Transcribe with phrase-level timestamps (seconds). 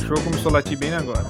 [0.00, 1.24] cachorro começou a latir bem agora.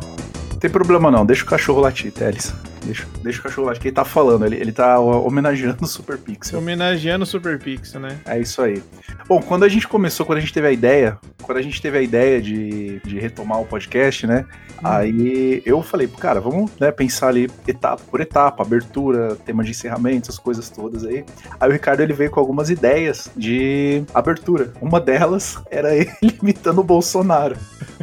[0.51, 2.53] Não tem problema não, deixa o cachorro latir, Teles.
[2.85, 6.19] Deixa, deixa o cachorro latir, que ele tá falando, ele, ele tá homenageando o Super
[6.19, 6.59] Pixel.
[6.59, 8.19] Homenageando o Super Pixel, né?
[8.27, 8.83] É isso aí.
[9.29, 11.99] Bom, quando a gente começou, quando a gente teve a ideia, quando a gente teve
[11.99, 14.47] a ideia de, de retomar o podcast, né?
[14.77, 14.81] Hum.
[14.83, 20.31] Aí eu falei, cara, vamos né, pensar ali etapa por etapa, abertura, tema de encerramento,
[20.31, 21.25] as coisas todas aí.
[21.59, 24.73] Aí o Ricardo ele veio com algumas ideias de abertura.
[24.81, 26.11] Uma delas era ele
[26.43, 27.57] imitando o Bolsonaro.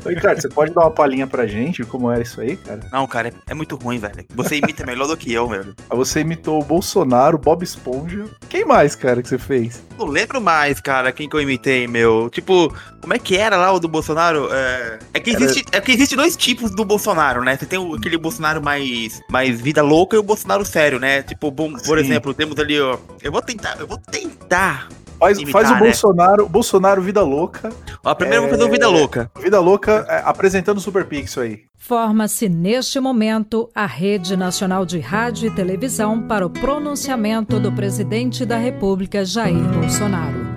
[0.05, 2.81] Ricardo, você pode dar uma palhinha pra gente como era isso aí, cara?
[2.91, 4.25] Não, cara, é, é muito ruim, velho.
[4.35, 5.73] Você imita melhor do que eu, velho.
[5.89, 8.25] Você imitou o Bolsonaro, Bob Esponja.
[8.49, 9.81] Quem mais, cara, que você fez?
[9.97, 12.29] Não lembro mais, cara, quem que eu imitei, meu.
[12.29, 14.49] Tipo, como é que era lá o do Bolsonaro?
[14.51, 15.77] É, é que, existe, era...
[15.77, 17.55] é que existe dois tipos do Bolsonaro, né?
[17.55, 21.23] Você tem o, aquele Bolsonaro mais, mais vida louca e o Bolsonaro sério, né?
[21.23, 22.05] Tipo, bom, por Sim.
[22.05, 22.97] exemplo, temos ali, ó.
[23.23, 25.79] Eu vou tentar, eu vou tentar Faz, imitar, faz o né?
[25.79, 27.69] Bolsonaro, Bolsonaro Vida Louca.
[28.03, 28.47] Ó, primeiro é...
[28.47, 29.31] vamos fazer o Vida Louca.
[29.39, 31.61] Vida Louca é, apresentando o Super Pixel aí.
[31.77, 38.45] Forma-se neste momento a Rede Nacional de Rádio e Televisão para o pronunciamento do presidente
[38.45, 40.47] da República, Jair Bolsonaro.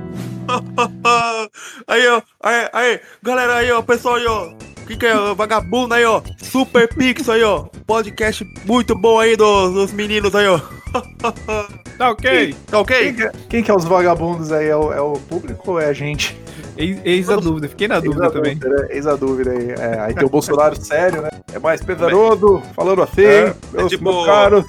[1.86, 4.69] aí, ó, aí, aí, galera aí, ó, pessoal aí, ó.
[4.90, 6.20] Que que é vagabundo aí, ó?
[6.42, 7.66] Super Pixel aí, ó.
[7.86, 10.60] Podcast muito bom aí dos, dos meninos aí, ó.
[11.96, 12.56] Tá ok?
[12.66, 12.96] Tá ok?
[12.96, 14.66] Quem que, é, quem que é os vagabundos aí?
[14.66, 16.36] É o, é o público ou é a gente?
[16.76, 18.56] Eis, eis a dúvida, fiquei na dúvida eis também.
[18.56, 18.88] Dúvida, né?
[18.90, 19.70] Eis a dúvida aí.
[19.70, 21.28] É, aí tem o Bolsonaro sério, né?
[21.52, 24.64] É mais pesaroso, falando assim, é, meus, é tipo, meus caros.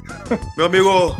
[0.55, 1.15] Meu amigo,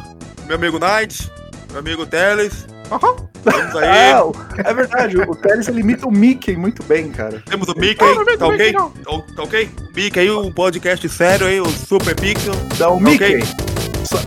[0.45, 1.31] meu amigo Knight,
[1.71, 2.67] meu amigo Teles.
[2.91, 3.15] Uhum.
[3.43, 3.87] Vamos aí.
[3.87, 7.41] É, é verdade, o Teles limita o Mickey muito bem, cara.
[7.49, 8.73] Temos o Mickey, ah, tá ok?
[8.73, 8.89] Tá,
[9.35, 9.69] tá ok?
[9.95, 12.53] Mickey aí, um podcast sério aí, o Super Pixel.
[12.77, 13.37] Dá o tá Mickey.
[13.37, 13.71] Okay?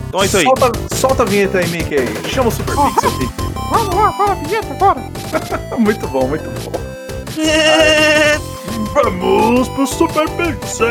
[0.07, 0.43] Então é isso aí.
[0.43, 1.97] Solta, solta a vinheta aí, Mickey.
[2.29, 3.29] Chama o Super oh, Pixel aqui.
[3.69, 4.99] Vamos lá, fala a vinheta agora.
[5.77, 6.71] muito bom, muito bom.
[8.93, 10.87] Vamos pro Super Pixel.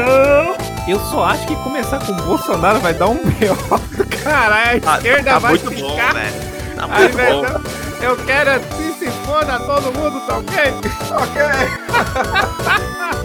[0.87, 3.57] Eu só acho que começar com o Bolsonaro vai dar um B.O.
[4.23, 6.15] Caralho, a esquerda tá vai muito ficar...
[6.15, 6.54] bom, velho.
[6.77, 7.43] Tá muito Aí, bom.
[7.43, 7.61] Velho,
[8.03, 10.55] eu quero assim se foda todo mundo, tá ok?
[11.11, 11.43] Ok.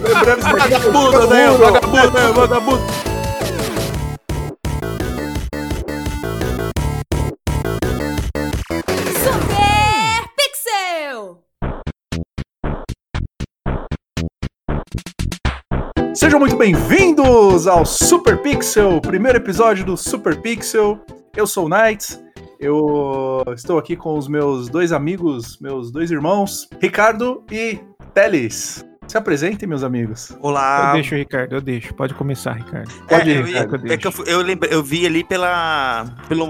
[0.02, 1.50] Lembrando isso Vagabundo, né?
[1.50, 2.32] Vagabundo, né?
[2.34, 3.10] Vagabundo.
[16.14, 21.00] Sejam muito bem-vindos ao Super Pixel, primeiro episódio do Super Pixel.
[21.34, 22.20] Eu sou o Knights,
[22.60, 27.80] eu estou aqui com os meus dois amigos, meus dois irmãos, Ricardo e
[28.12, 28.89] Teles.
[29.10, 30.30] Se apresentem, meus amigos.
[30.40, 30.90] Olá.
[30.90, 31.92] Eu deixo, Ricardo, eu deixo.
[31.94, 32.92] Pode começar, Ricardo.
[33.08, 33.84] Pode é, ir, Ricardo.
[33.84, 36.06] Eu, é que eu, eu, lembrei, eu vi ali pela.
[36.28, 36.44] Pelo,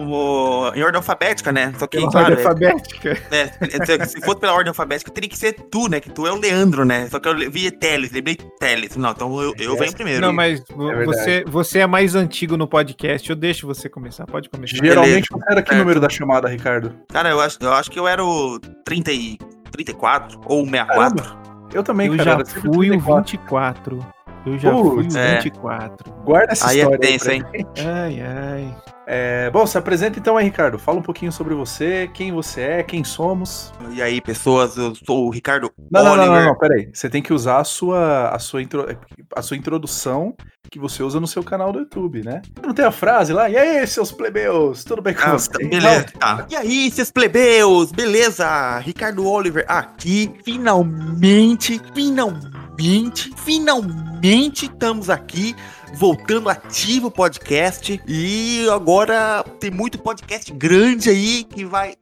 [0.74, 1.72] em ordem alfabética, né?
[1.78, 3.16] Só que, pela claro, ordem alfabética?
[3.30, 6.00] É, se fosse pela ordem alfabética, teria que ser tu, né?
[6.00, 7.08] Que tu é o Leandro, né?
[7.08, 8.94] Só que eu vi Teles, lembrei Teles.
[8.94, 10.20] Não, então eu, eu venho primeiro.
[10.20, 13.30] Não, mas é você, você é mais antigo no podcast.
[13.30, 14.26] Eu deixo você começar.
[14.26, 14.76] Pode começar.
[14.76, 16.94] Geralmente você era que número da chamada, Ricardo?
[17.10, 19.38] Cara, eu acho, eu acho que eu era o 30 e,
[19.72, 21.24] 34 ou 64.
[21.24, 21.49] Caramba.
[21.72, 22.44] Eu também, eu cara.
[22.44, 23.98] Já fui o 24.
[24.46, 26.10] Eu já fui o 24.
[26.10, 26.24] É.
[26.24, 26.98] Guarda essa aí história.
[27.02, 27.44] Aí é tenso, hein?
[27.78, 28.76] Ai, ai.
[29.06, 30.78] É, bom, se apresenta então aí, Ricardo.
[30.78, 33.72] Fala um pouquinho sobre você, quem você é, quem somos.
[33.90, 36.16] E aí, pessoas, eu sou o Ricardo não, Oliver.
[36.18, 36.90] Não, não, não, não, peraí.
[36.92, 38.86] Você tem que usar a sua, a, sua intro,
[39.34, 40.34] a sua introdução
[40.70, 42.40] que você usa no seu canal do YouTube, né?
[42.64, 43.50] Não tem a frase lá?
[43.50, 45.68] E aí, seus plebeus, tudo bem com ah, vocês?
[45.68, 46.06] Beleza.
[46.18, 46.46] Tá.
[46.48, 48.78] E aí, seus plebeus, beleza?
[48.78, 55.56] Ricardo Oliver aqui, finalmente, finalmente, finalmente estamos aqui
[55.94, 58.00] voltando ativo o podcast.
[58.06, 61.94] E agora tem muito podcast grande aí que vai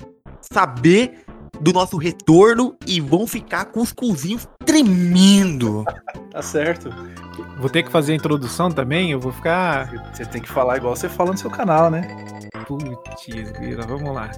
[0.53, 1.25] saber
[1.60, 5.84] do nosso retorno e vão ficar com os cozinhos tremendo.
[6.31, 6.91] tá certo.
[7.59, 9.91] Vou ter que fazer a introdução também, eu vou ficar.
[10.12, 12.06] Você tem que falar igual você fala no seu canal, né?
[12.66, 12.87] Putz,
[13.87, 14.31] vamos lá.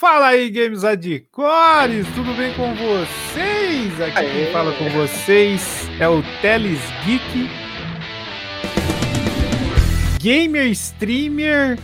[0.00, 4.00] Fala aí, Games Adicores, tudo bem com vocês?
[4.00, 4.44] Aqui Aê.
[4.44, 7.69] quem fala com vocês é o Teles Geek
[10.20, 11.78] gamer, streamer,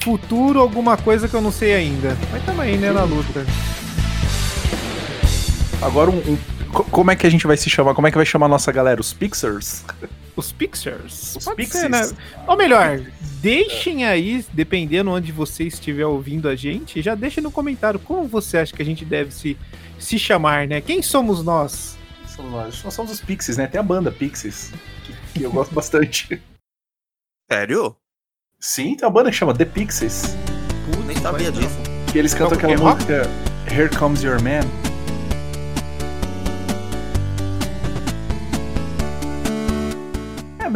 [0.00, 2.16] futuro, alguma coisa que eu não sei ainda.
[2.30, 3.44] Mas tamo aí, né, na luta.
[5.82, 6.36] Agora um, um,
[6.72, 7.92] Como é que a gente vai se chamar?
[7.94, 9.00] Como é que vai chamar a nossa galera?
[9.00, 9.84] Os Pixers?
[10.36, 11.36] Os Pixers?
[11.36, 12.08] Os Pode Ser, né?
[12.46, 13.00] Ou melhor,
[13.40, 18.58] deixem aí, dependendo onde você estiver ouvindo a gente, já deixem no comentário como você
[18.58, 19.56] acha que a gente deve se,
[19.98, 20.80] se chamar, né?
[20.80, 21.98] Quem somos nós?
[22.28, 22.84] Somos nós.
[22.84, 23.66] Nós somos os Pixies, né?
[23.66, 24.70] Tem a banda Pixies,
[25.04, 26.40] que, que eu gosto bastante.
[27.50, 27.94] Sério?
[28.58, 30.36] Sim, tem uma banda que chama The Pixies.
[30.86, 31.78] Putz, nem sabia disso.
[32.10, 33.22] Que eles cantam aquela música
[33.70, 34.62] Here Comes Your Man.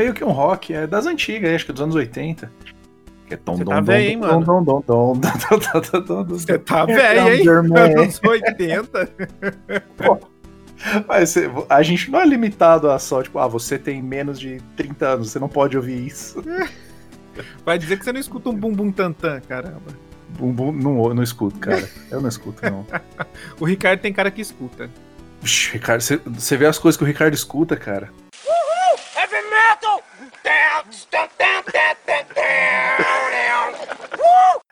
[0.01, 2.51] meio que um rock, é das antigas, acho que dos anos 80.
[3.27, 4.45] Que é tom, Você tá velho, hein, mano?
[4.45, 5.21] Dom, dom, dom,
[6.29, 7.49] Você tá velho, hein?
[7.49, 9.11] Anos 80.
[9.99, 10.19] Pô,
[11.07, 11.35] mas
[11.69, 15.31] a gente não é limitado a só, tipo, ah, você tem menos de 30 anos,
[15.31, 16.43] você não pode ouvir isso.
[17.65, 19.95] Vai dizer que você não escuta um bumbum tantã, caramba.
[20.31, 21.89] Bumbum, não, não escuto, cara.
[22.11, 22.87] Eu não escuto, não.
[23.59, 24.91] o Ricardo tem cara que escuta.
[25.41, 28.11] Puxa, Ricardo, você, você vê as coisas que o Ricardo escuta, cara.
[28.47, 28.99] Uhul!
[29.17, 30.03] Heavy metal!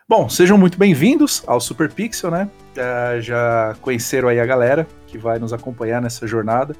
[0.07, 2.49] Bom, sejam muito bem-vindos ao Super Pixel, né?
[2.75, 6.75] Uh, já conheceram aí a galera que vai nos acompanhar nessa jornada.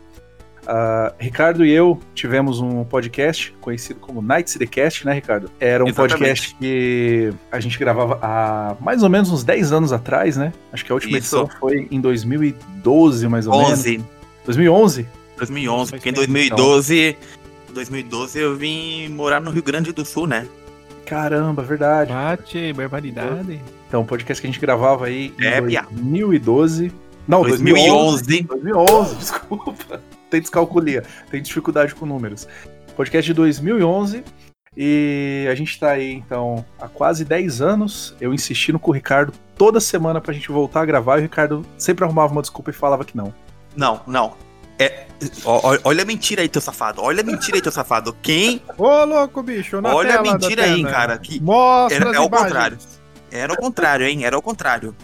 [0.64, 5.50] Uh, Ricardo e eu tivemos um podcast conhecido como Nights the Cast, né, Ricardo?
[5.60, 6.18] Era um Exatamente.
[6.18, 10.54] podcast que a gente gravava há mais ou menos uns 10 anos atrás, né?
[10.72, 11.38] Acho que a última Isso.
[11.38, 13.92] edição foi em 2012, mais ou 11.
[13.92, 14.06] menos.
[14.46, 15.08] 2011?
[15.38, 17.18] 2011, porque em 2012,
[17.74, 20.46] 2012 eu vim morar no Rio Grande do Sul, né?
[21.06, 22.12] Caramba, verdade.
[22.12, 23.60] Bate, barbaridade.
[23.88, 26.92] Então, o podcast que a gente gravava aí em é, 2012.
[27.30, 28.24] Não, 2011.
[28.24, 32.48] 2011, 2011 desculpa tem descalculia, tem dificuldade com números.
[32.96, 34.24] Podcast de 2011
[34.76, 38.16] e a gente tá aí então há quase 10 anos.
[38.20, 41.64] Eu insistindo com o Ricardo toda semana pra gente voltar a gravar e o Ricardo
[41.78, 43.32] sempre arrumava uma desculpa e falava que não.
[43.78, 44.34] Não, não.
[44.80, 45.06] É,
[45.46, 47.00] ó, olha a mentira aí, teu safado.
[47.00, 48.16] Olha a mentira aí, teu safado.
[48.24, 48.60] Quem.
[48.76, 49.80] Ô, louco, bicho.
[49.84, 51.20] olha a mentira aí, cara.
[51.20, 52.78] Que Mostra era, é o contrário.
[53.32, 54.26] Era o contrário, hein?
[54.26, 54.96] Era o contrário.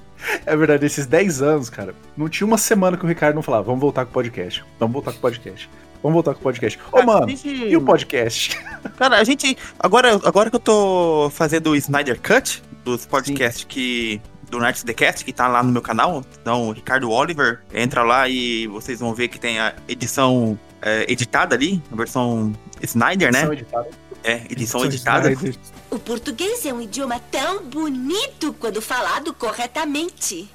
[0.46, 3.64] É verdade, esses 10 anos, cara, não tinha uma semana que o Ricardo não falava,
[3.64, 4.64] vamos voltar com o podcast.
[4.80, 5.70] Vamos voltar com o podcast.
[6.02, 6.80] Vamos voltar com o podcast.
[6.92, 7.48] Ô, mano, gente...
[7.48, 8.56] e o podcast?
[8.96, 9.58] Cara, a gente.
[9.80, 13.68] Agora, agora que eu tô fazendo o Snyder Cut dos podcasts Sim.
[13.68, 14.22] que.
[14.48, 16.24] Do Nights The Cast, que tá lá no meu canal.
[16.40, 21.56] Então, Ricardo Oliver, entra lá e vocês vão ver que tem a edição é, editada
[21.56, 22.54] ali, a versão
[22.84, 23.40] Snyder, né?
[23.40, 23.56] edição né?
[23.56, 23.90] Editada.
[24.24, 25.32] É, edição, edição editada.
[25.32, 25.60] Snyder.
[25.96, 30.50] O português é um idioma tão bonito quando falado corretamente.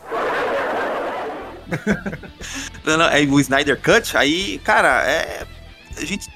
[2.85, 5.47] não, não, é o Snyder Cut, aí, cara, é.
[5.97, 6.29] A gente.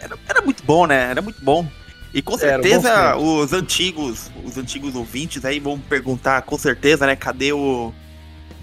[0.00, 1.10] Era, era muito bom, né?
[1.12, 1.64] Era muito bom.
[2.12, 7.14] E com certeza os antigos, os antigos ouvintes aí vão perguntar, com certeza, né?
[7.14, 7.94] Cadê o.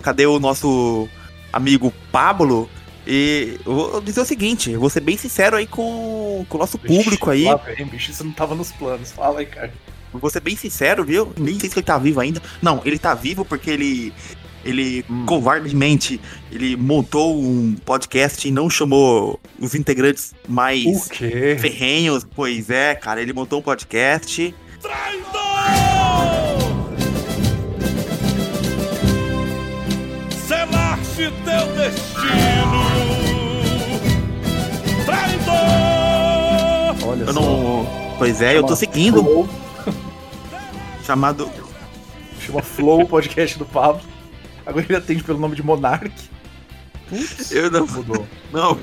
[0.01, 1.07] Cadê o nosso
[1.53, 2.69] amigo Pablo?
[3.09, 6.77] E eu vou dizer o seguinte, vou ser bem sincero aí com, com o nosso
[6.77, 7.45] público aí.
[7.77, 9.13] Vem, bicho, isso não tava nos planos.
[9.13, 9.71] Fala aí, cara.
[10.11, 11.31] Vou ser bem sincero, viu?
[11.37, 12.41] Nem sei se ele tá vivo ainda.
[12.61, 14.13] Não, ele tá vivo porque ele.
[14.65, 15.25] Ele hum.
[15.25, 16.19] covardemente
[16.51, 22.27] ele montou um podcast e não chamou os integrantes mais ferrenhos.
[22.35, 24.53] Pois é, cara, ele montou um podcast.
[24.81, 25.37] Traidor!
[30.45, 32.66] Selaste teu destino!
[37.27, 38.15] Eu não.
[38.17, 39.23] Pois é, Chama eu tô seguindo.
[39.23, 39.49] Flow.
[41.05, 41.51] Chamado.
[42.39, 44.01] Chama Flow, podcast do Pablo.
[44.65, 46.11] Agora ele atende pelo nome de Monark.
[47.09, 47.85] Putz, eu não.
[47.85, 48.27] Mudou.
[48.51, 48.79] Não.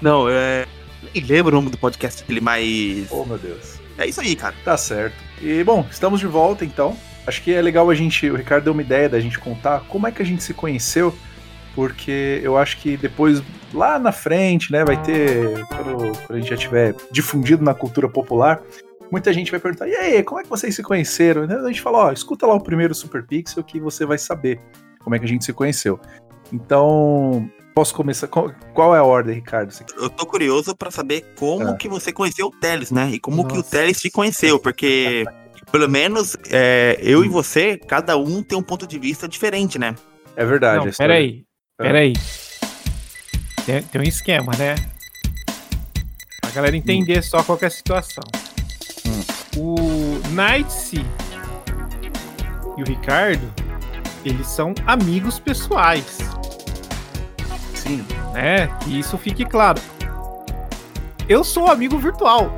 [0.00, 0.66] Não, é.
[1.14, 3.06] Nem lembro o nome do podcast dele, mas.
[3.10, 3.78] Oh, meu Deus.
[3.98, 4.54] É isso aí, cara.
[4.64, 5.16] Tá certo.
[5.42, 6.96] E, bom, estamos de volta então.
[7.26, 8.28] Acho que é legal a gente.
[8.30, 11.14] O Ricardo deu uma ideia da gente contar como é que a gente se conheceu
[11.74, 16.50] porque eu acho que depois, lá na frente, né, vai ter, quando, quando a gente
[16.50, 18.62] já tiver difundido na cultura popular,
[19.10, 21.42] muita gente vai perguntar, e aí, como é que vocês se conheceram?
[21.42, 24.60] A gente fala, ó, escuta lá o primeiro Super Pixel que você vai saber
[25.00, 25.98] como é que a gente se conheceu.
[26.52, 28.28] Então, posso começar?
[28.28, 29.72] Qual é a ordem, Ricardo?
[29.96, 31.76] Eu tô curioso para saber como é.
[31.76, 33.10] que você conheceu o Teles, né?
[33.12, 33.48] E como Nossa.
[33.48, 35.24] que o Teles te conheceu, porque
[35.70, 37.24] pelo menos é, eu hum.
[37.24, 39.94] e você, cada um tem um ponto de vista diferente, né?
[40.36, 40.86] É verdade.
[40.86, 41.44] Não, peraí,
[41.78, 41.82] é.
[41.82, 42.12] Peraí.
[43.64, 44.74] Tem, tem um esquema, né?
[46.42, 47.22] A galera entender hum.
[47.22, 48.24] só qual é a situação.
[49.06, 49.22] Hum.
[49.56, 53.52] O Nights e o Ricardo,
[54.24, 56.18] eles são amigos pessoais.
[57.74, 58.04] Sim.
[58.32, 58.66] Né?
[58.82, 59.80] Que isso fique claro.
[61.28, 62.52] Eu sou amigo virtual.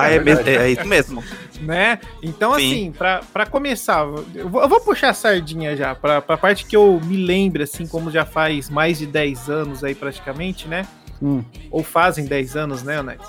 [0.00, 1.22] Ah, é, é, é isso mesmo.
[1.60, 1.98] né?
[2.22, 2.72] Então, Sim.
[2.72, 4.00] assim, pra, pra começar,
[4.34, 7.62] eu vou, eu vou, puxar a sardinha já, pra, pra parte que eu me lembro,
[7.62, 10.86] assim, como já faz mais de 10 anos aí praticamente, né?
[11.22, 11.44] Hum.
[11.70, 13.28] Ou fazem 10 anos, né, Nights?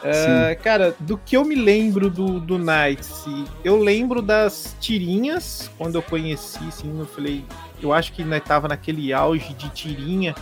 [0.00, 3.24] Uh, cara, do que eu me lembro do, do Nights,
[3.62, 7.44] eu lembro das tirinhas, quando eu conheci, assim, eu falei,
[7.82, 10.34] eu acho que né, tava naquele auge de tirinha,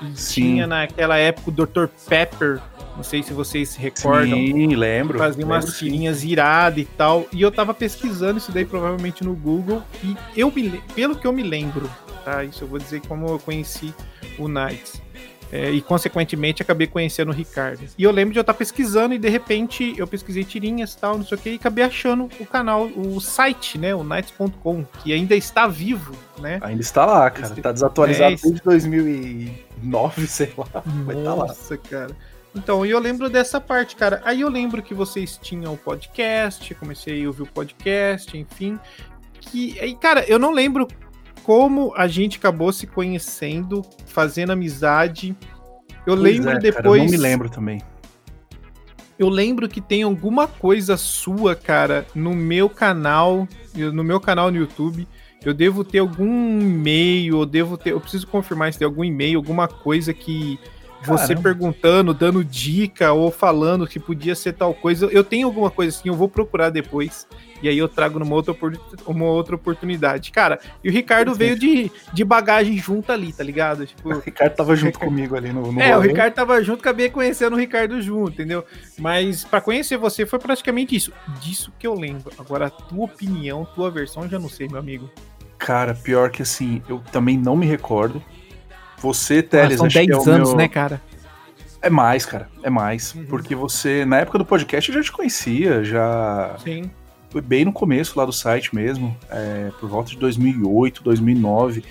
[0.00, 0.42] e Sim.
[0.42, 1.86] tinha naquela época o Dr.
[2.08, 2.60] Pepper
[3.00, 4.36] Não sei se vocês se recordam.
[4.36, 5.18] Sim, lembro.
[5.18, 7.26] Fazia umas lembro, tirinhas iradas e tal.
[7.32, 9.82] E eu tava pesquisando isso daí provavelmente no Google.
[10.04, 11.90] E eu me, pelo que eu me lembro,
[12.26, 12.44] tá?
[12.44, 13.94] Isso eu vou dizer como eu conheci
[14.38, 15.00] o Knights.
[15.50, 17.80] É, e, consequentemente, acabei conhecendo o Ricardo.
[17.96, 21.16] E eu lembro de eu estar pesquisando e, de repente, eu pesquisei tirinhas e tal,
[21.16, 25.12] não sei o que, e acabei achando o canal, o site, né, o Nights.com, que
[25.12, 26.60] ainda está vivo, né?
[26.62, 27.52] Ainda está lá, cara.
[27.52, 30.84] Está desatualizado é, desde 2009, sei lá.
[31.14, 31.90] Nossa, tá lá.
[31.90, 32.29] cara.
[32.54, 34.20] Então, eu lembro dessa parte, cara.
[34.24, 38.78] Aí eu lembro que vocês tinham o podcast, comecei a ouvir o podcast, enfim.
[39.40, 40.88] Que, aí, cara, eu não lembro
[41.44, 45.36] como a gente acabou se conhecendo, fazendo amizade.
[46.06, 46.82] Eu pois lembro é, depois.
[46.82, 47.82] Cara, eu não me lembro também.
[49.18, 54.56] Eu lembro que tem alguma coisa sua, cara, no meu canal, no meu canal no
[54.56, 55.06] YouTube.
[55.44, 57.92] Eu devo ter algum e-mail, eu devo ter.
[57.92, 60.58] Eu preciso confirmar se tem algum e-mail, alguma coisa que
[61.02, 65.06] você perguntando, dando dica ou falando que podia ser tal coisa.
[65.06, 67.26] Eu tenho alguma coisa assim, eu vou procurar depois.
[67.62, 68.56] E aí eu trago numa outra,
[69.06, 70.30] uma outra oportunidade.
[70.30, 73.86] Cara, e o Ricardo veio de, de bagagem junto ali, tá ligado?
[73.86, 77.10] Tipo, o Ricardo tava junto comigo ali no, no É, o Ricardo tava junto, acabei
[77.10, 78.64] conhecendo o Ricardo junto, entendeu?
[78.98, 81.12] Mas para conhecer você foi praticamente isso.
[81.40, 82.32] Disso que eu lembro.
[82.38, 85.10] Agora, a tua opinião, tua versão, eu já não sei, meu amigo.
[85.58, 88.22] Cara, pior que assim, eu também não me recordo.
[89.00, 90.56] Você, Teles, São 10 é anos, meu...
[90.56, 91.00] né, cara?
[91.82, 92.48] É mais, cara.
[92.62, 93.14] É mais.
[93.14, 93.24] Uhum.
[93.26, 96.56] Porque você, na época do podcast, eu já te conhecia, já.
[96.62, 96.90] Sim.
[97.30, 101.84] Foi bem no começo lá do site mesmo, é, por volta de 2008, 2009.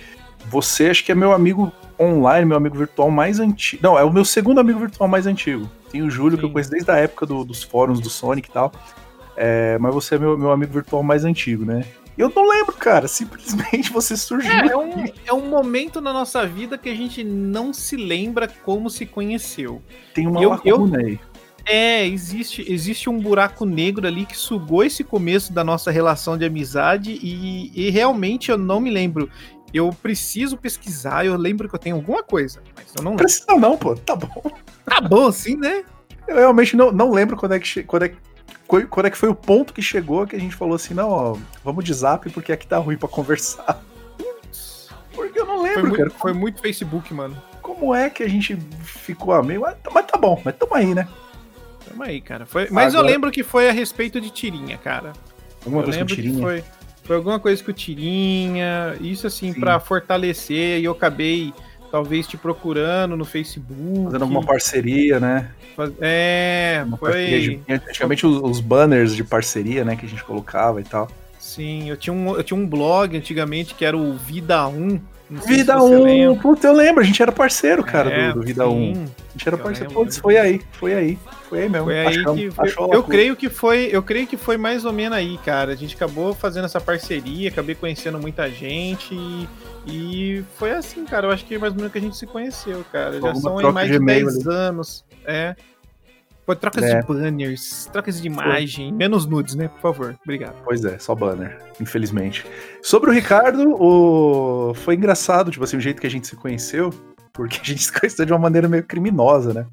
[0.49, 3.81] Você, acho que é meu amigo online, meu amigo virtual mais antigo.
[3.81, 5.69] Não, é o meu segundo amigo virtual mais antigo.
[5.91, 6.39] Tem o Júlio, Sim.
[6.39, 8.71] que eu conheço desde a época do, dos fóruns do Sonic e tal.
[9.35, 11.85] É, mas você é meu, meu amigo virtual mais antigo, né?
[12.19, 13.07] Eu não lembro, cara.
[13.07, 14.51] Simplesmente você surgiu.
[14.51, 18.45] É, é, um, é um momento na nossa vida que a gente não se lembra
[18.65, 19.81] como se conheceu.
[20.13, 21.19] Tem uma eu, lacuna eu, aí.
[21.65, 26.43] É, existe, existe um buraco negro ali que sugou esse começo da nossa relação de
[26.43, 29.29] amizade e, e realmente eu não me lembro.
[29.73, 33.23] Eu preciso pesquisar, eu lembro que eu tenho alguma coisa, mas eu não lembro.
[33.23, 34.51] Precisa não, pô, tá bom.
[34.83, 35.85] Tá bom assim, né?
[36.27, 38.13] Eu realmente não, não lembro quando é, que, quando é,
[38.87, 41.37] quando é que foi o ponto que chegou que a gente falou assim, não, ó,
[41.63, 43.83] vamos de zap porque aqui tá ruim para conversar.
[45.11, 47.35] Porque eu não lembro, foi muito, Foi muito Facebook, mano.
[47.61, 49.61] Como é que a gente ficou amigo?
[49.61, 51.07] Mas, mas tá bom, mas tamo aí, né?
[51.87, 52.45] Tamo aí, cara.
[52.45, 53.07] Foi, mas Agora...
[53.07, 55.13] eu lembro que foi a respeito de tirinha, cara.
[55.65, 56.41] Alguma eu coisa com tirinha?
[56.41, 56.63] Foi,
[57.03, 61.53] foi alguma coisa com tirinha, isso assim, para fortalecer, e eu acabei
[61.91, 64.05] talvez te procurando no Facebook.
[64.05, 65.49] Fazendo alguma parceria, né?
[66.01, 67.25] É, uma foi.
[67.25, 67.59] De...
[67.69, 71.09] Antigamente os, os, banners de parceria, né, que a gente colocava e tal.
[71.39, 74.99] Sim, eu tinha um, eu tinha um blog antigamente que era o Vida 1.
[75.29, 78.93] Vida 1, puta, eu lembro, a gente era parceiro, cara, é, do, do, Vida sim,
[78.93, 79.03] 1.
[79.03, 79.93] A gente era parceiro.
[79.93, 81.19] Putz, foi aí, foi aí.
[81.47, 81.85] Foi aí mesmo.
[81.85, 85.17] Foi aí que foi, eu creio que foi, eu creio que foi mais ou menos
[85.17, 85.71] aí, cara.
[85.71, 89.47] A gente acabou fazendo essa parceria, acabei conhecendo muita gente e
[89.87, 91.27] e foi assim, cara.
[91.27, 93.19] Eu acho que mais ou menos que a gente se conheceu, cara.
[93.19, 94.55] Já são aí mais de 10 ali.
[94.55, 95.05] anos.
[95.25, 95.55] É.
[96.45, 96.99] Foi trocas é.
[96.99, 99.67] de banners, trocas de imagem, menos nudes, né?
[99.67, 100.17] Por favor.
[100.23, 100.55] Obrigado.
[100.63, 102.43] Pois é, só banner, infelizmente.
[102.81, 104.73] Sobre o Ricardo, o...
[104.73, 106.89] foi engraçado, tipo assim, o jeito que a gente se conheceu,
[107.33, 109.67] porque a gente se conheceu de uma maneira meio criminosa, né?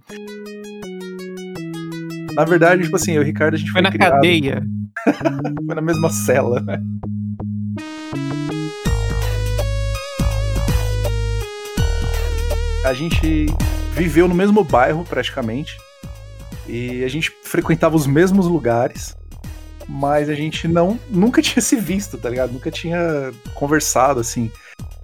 [2.34, 4.12] Na verdade, tipo assim, eu e o Ricardo, a gente foi, foi na criado...
[4.12, 4.62] cadeia.
[5.64, 6.78] foi na mesma cela, né?
[12.87, 13.47] A gente
[13.93, 15.76] viveu no mesmo bairro praticamente.
[16.69, 19.16] E a gente frequentava os mesmos lugares,
[19.88, 22.52] mas a gente não nunca tinha se visto, tá ligado?
[22.52, 24.50] Nunca tinha conversado assim.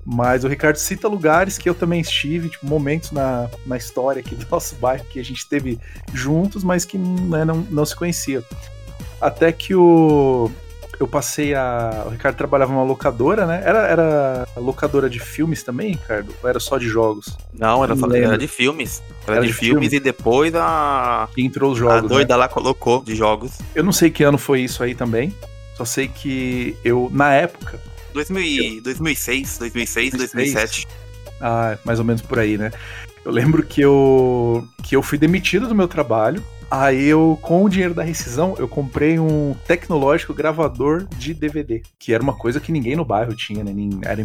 [0.04, 4.34] Mas o Ricardo cita lugares que eu também estive, tipo, momentos na, na história aqui
[4.36, 5.78] do nosso bairro que a gente esteve
[6.12, 8.42] juntos, mas que né, não, não se conhecia.
[9.20, 10.50] Até que o,
[11.02, 12.04] eu passei a.
[12.06, 13.60] O Ricardo trabalhava numa locadora, né?
[13.64, 16.32] Era, era locadora de filmes também, Ricardo?
[16.42, 17.36] Ou era só de jogos?
[17.52, 19.02] Não, era, só, era de filmes.
[19.26, 21.28] Era, era de, de filmes, filmes, e depois a.
[21.34, 22.04] Que entrou os jogos.
[22.04, 22.38] A doida né?
[22.38, 23.58] lá colocou de jogos.
[23.74, 25.34] Eu não sei que ano foi isso aí também.
[25.74, 27.80] Só sei que eu, na época.
[28.14, 28.82] 2000, eu...
[28.82, 30.88] 2006, 2006, 2006, 2007.
[31.40, 32.70] Ah, mais ou menos por aí, né?
[33.24, 36.42] Eu lembro que eu, que eu fui demitido do meu trabalho
[36.74, 42.14] Aí eu, com o dinheiro da rescisão, eu comprei um tecnológico gravador de DVD, que
[42.14, 43.74] era uma coisa que ninguém no bairro tinha, né?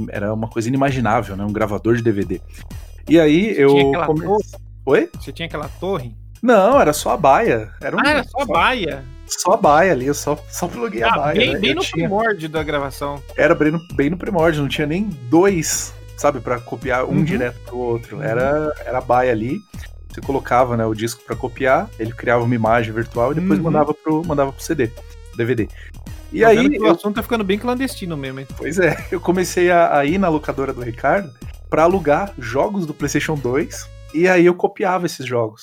[0.10, 1.44] Era, uma coisa inimaginável, né?
[1.44, 2.40] Um gravador de DVD.
[3.10, 3.68] E aí eu.
[3.68, 4.22] Tinha aquela come...
[4.22, 4.46] torre?
[4.86, 5.10] Oi?
[5.20, 6.16] Você tinha aquela torre?
[6.42, 7.70] Não, era só a baia.
[7.82, 8.00] Era um...
[8.00, 9.04] Ah, era só a baia.
[9.26, 11.38] Só a baia ali, eu só, só pluguei ah, a baia.
[11.38, 11.60] Bem, né?
[11.60, 12.08] bem no tinha...
[12.08, 13.22] primórdio da gravação.
[13.36, 17.24] Era bem no, bem no primórdio, não tinha nem dois, sabe, para copiar um uhum.
[17.26, 18.22] direto pro outro.
[18.22, 19.60] Era, era a baia ali.
[20.18, 23.66] Você colocava né, o disco para copiar, ele criava uma imagem virtual e depois uhum.
[23.66, 24.90] mandava, pro, mandava pro CD,
[25.36, 25.68] DVD.
[26.34, 26.80] E aí.
[26.80, 28.48] O assunto tá ficando bem clandestino mesmo, hein?
[28.58, 31.30] Pois é, eu comecei a, a ir na locadora do Ricardo
[31.70, 35.62] para alugar jogos do PlayStation 2 e aí eu copiava esses jogos.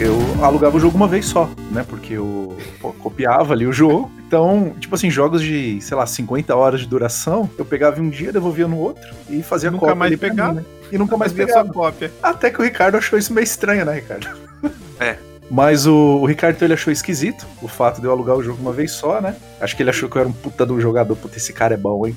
[0.00, 1.84] eu alugava o jogo uma vez só, né?
[1.86, 2.37] Porque eu
[2.80, 4.10] pô, copiava ali o jogo.
[4.26, 8.10] Então, tipo assim, jogos de, sei lá, 50 horas de duração, eu pegava em um
[8.10, 9.94] dia, devolvia no outro e fazia nunca cópia.
[9.94, 10.64] mais pegar, né?
[10.92, 11.64] E nunca mais pegava.
[11.64, 12.12] Sua cópia.
[12.22, 14.28] Até que o Ricardo achou isso meio estranho, né, Ricardo?
[15.00, 15.16] É.
[15.48, 18.60] Mas o, o Ricardo então, ele achou esquisito o fato de eu alugar o jogo
[18.60, 19.36] uma vez só, né?
[19.60, 21.14] Acho que ele achou que eu era um puta de um jogador.
[21.16, 22.16] Puta, esse cara é bom, hein?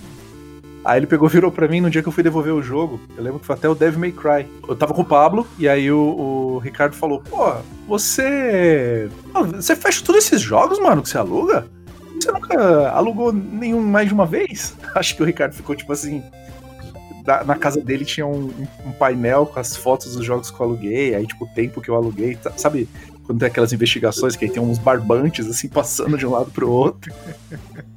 [0.83, 2.99] Aí ele pegou, virou pra mim no dia que eu fui devolver o jogo.
[3.15, 4.47] Eu lembro que foi até o Devil May Cry.
[4.67, 7.53] Eu tava com o Pablo, e aí o, o Ricardo falou: Pô,
[7.87, 9.09] você.
[9.55, 11.67] Você fecha todos esses jogos, mano, que você aluga?
[12.19, 14.75] Você nunca alugou nenhum mais de uma vez?
[14.95, 16.23] Acho que o Ricardo ficou tipo assim.
[17.45, 18.51] Na casa dele tinha um,
[18.83, 21.87] um painel com as fotos dos jogos que eu aluguei, aí, tipo, o tempo que
[21.87, 22.89] eu aluguei, sabe?
[23.27, 26.67] Quando tem aquelas investigações que aí tem uns barbantes assim passando de um lado pro
[26.67, 27.13] outro.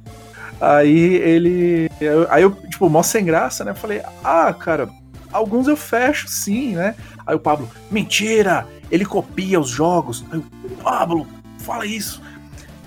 [0.59, 1.89] Aí ele.
[2.29, 3.73] Aí eu, tipo, mó sem graça, né?
[3.73, 4.89] Falei, ah, cara,
[5.31, 6.95] alguns eu fecho sim, né?
[7.25, 8.67] Aí o Pablo, mentira!
[8.89, 10.23] Ele copia os jogos.
[10.31, 11.27] Aí o Pablo,
[11.59, 12.21] fala isso.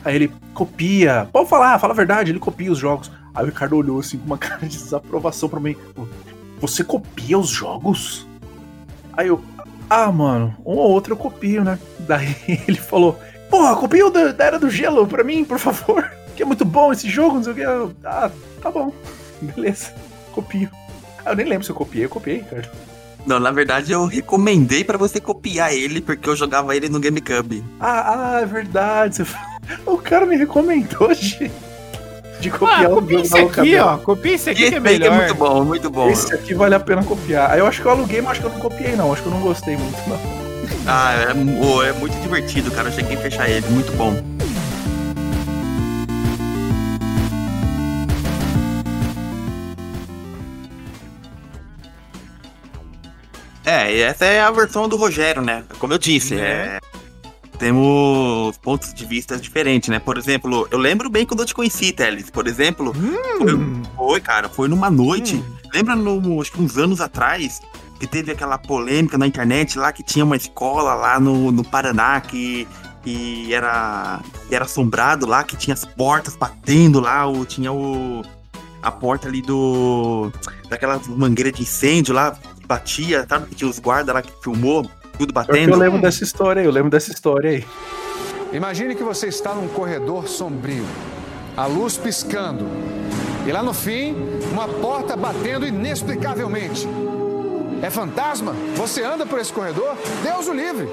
[0.05, 1.29] Aí ele copia.
[1.33, 3.11] Pode falar, fala a verdade, ele copia os jogos.
[3.35, 5.77] Aí o Ricardo olhou assim com uma cara de desaprovação pra mim.
[6.61, 8.27] Você copia os jogos?
[9.13, 9.43] Aí eu,
[9.91, 11.79] ah, mano, um ou outro eu copio, né?
[12.01, 13.19] Daí ele falou,
[13.51, 16.93] porra, copia o da Era do Gelo pra mim, por favor que é muito bom
[16.93, 17.63] esse jogo, não sei o que.
[17.63, 18.31] Eu, ah,
[18.63, 18.93] tá bom.
[19.43, 19.93] Beleza.
[20.31, 20.71] Copio.
[21.27, 22.71] Ah, eu nem lembro se eu copiei, eu copiei, cara.
[23.27, 27.65] Não, na verdade eu recomendei para você copiar ele, porque eu jogava ele no GameCube.
[27.81, 29.25] Ah, ah, é verdade.
[29.85, 31.51] O cara me recomendou de,
[32.41, 33.99] de copiar ah, o jogo esse aqui, ó.
[33.99, 35.13] Copia esse aqui esse que é melhor.
[35.13, 36.09] é muito bom, muito bom.
[36.09, 37.51] Esse aqui vale a pena copiar.
[37.51, 39.13] Aí eu acho que eu aluguei, mas acho que eu não copiei, não.
[39.13, 40.19] Acho que eu não gostei muito, não.
[40.87, 42.89] Ah, é, é muito divertido, cara.
[42.89, 44.38] Eu cheguei a fechar ele, muito bom.
[53.79, 55.65] É, essa é a versão do Rogério, né?
[55.79, 56.43] Como eu disse, né?
[56.43, 56.81] é.
[57.59, 59.99] Temos pontos de vista diferentes, né?
[59.99, 62.31] Por exemplo, eu lembro bem quando eu te conheci, Teles.
[62.31, 63.83] Por exemplo, hum.
[63.97, 65.37] foi, foi, cara, foi numa noite.
[65.37, 65.57] Hum.
[65.75, 67.61] Lembra, no, acho que uns anos atrás,
[67.99, 72.21] que teve aquela polêmica na internet lá que tinha uma escola lá no, no Paraná
[72.21, 72.67] que,
[73.03, 78.23] que era, que era assombrado lá, que tinha as portas batendo lá, ou tinha o.
[78.81, 80.31] A porta ali do.
[80.69, 83.47] daquela mangueira de incêndio lá, batia, sabe?
[83.47, 85.73] Que tinha os guardas lá que filmou, tudo batendo.
[85.73, 87.67] Eu lembro dessa história aí, eu lembro dessa história aí.
[88.53, 90.85] Imagine que você está num corredor sombrio,
[91.57, 92.67] a luz piscando,
[93.47, 94.15] e lá no fim,
[94.53, 96.87] uma porta batendo inexplicavelmente.
[97.83, 98.55] É fantasma?
[98.75, 99.97] Você anda por esse corredor?
[100.23, 100.89] Deus o livre!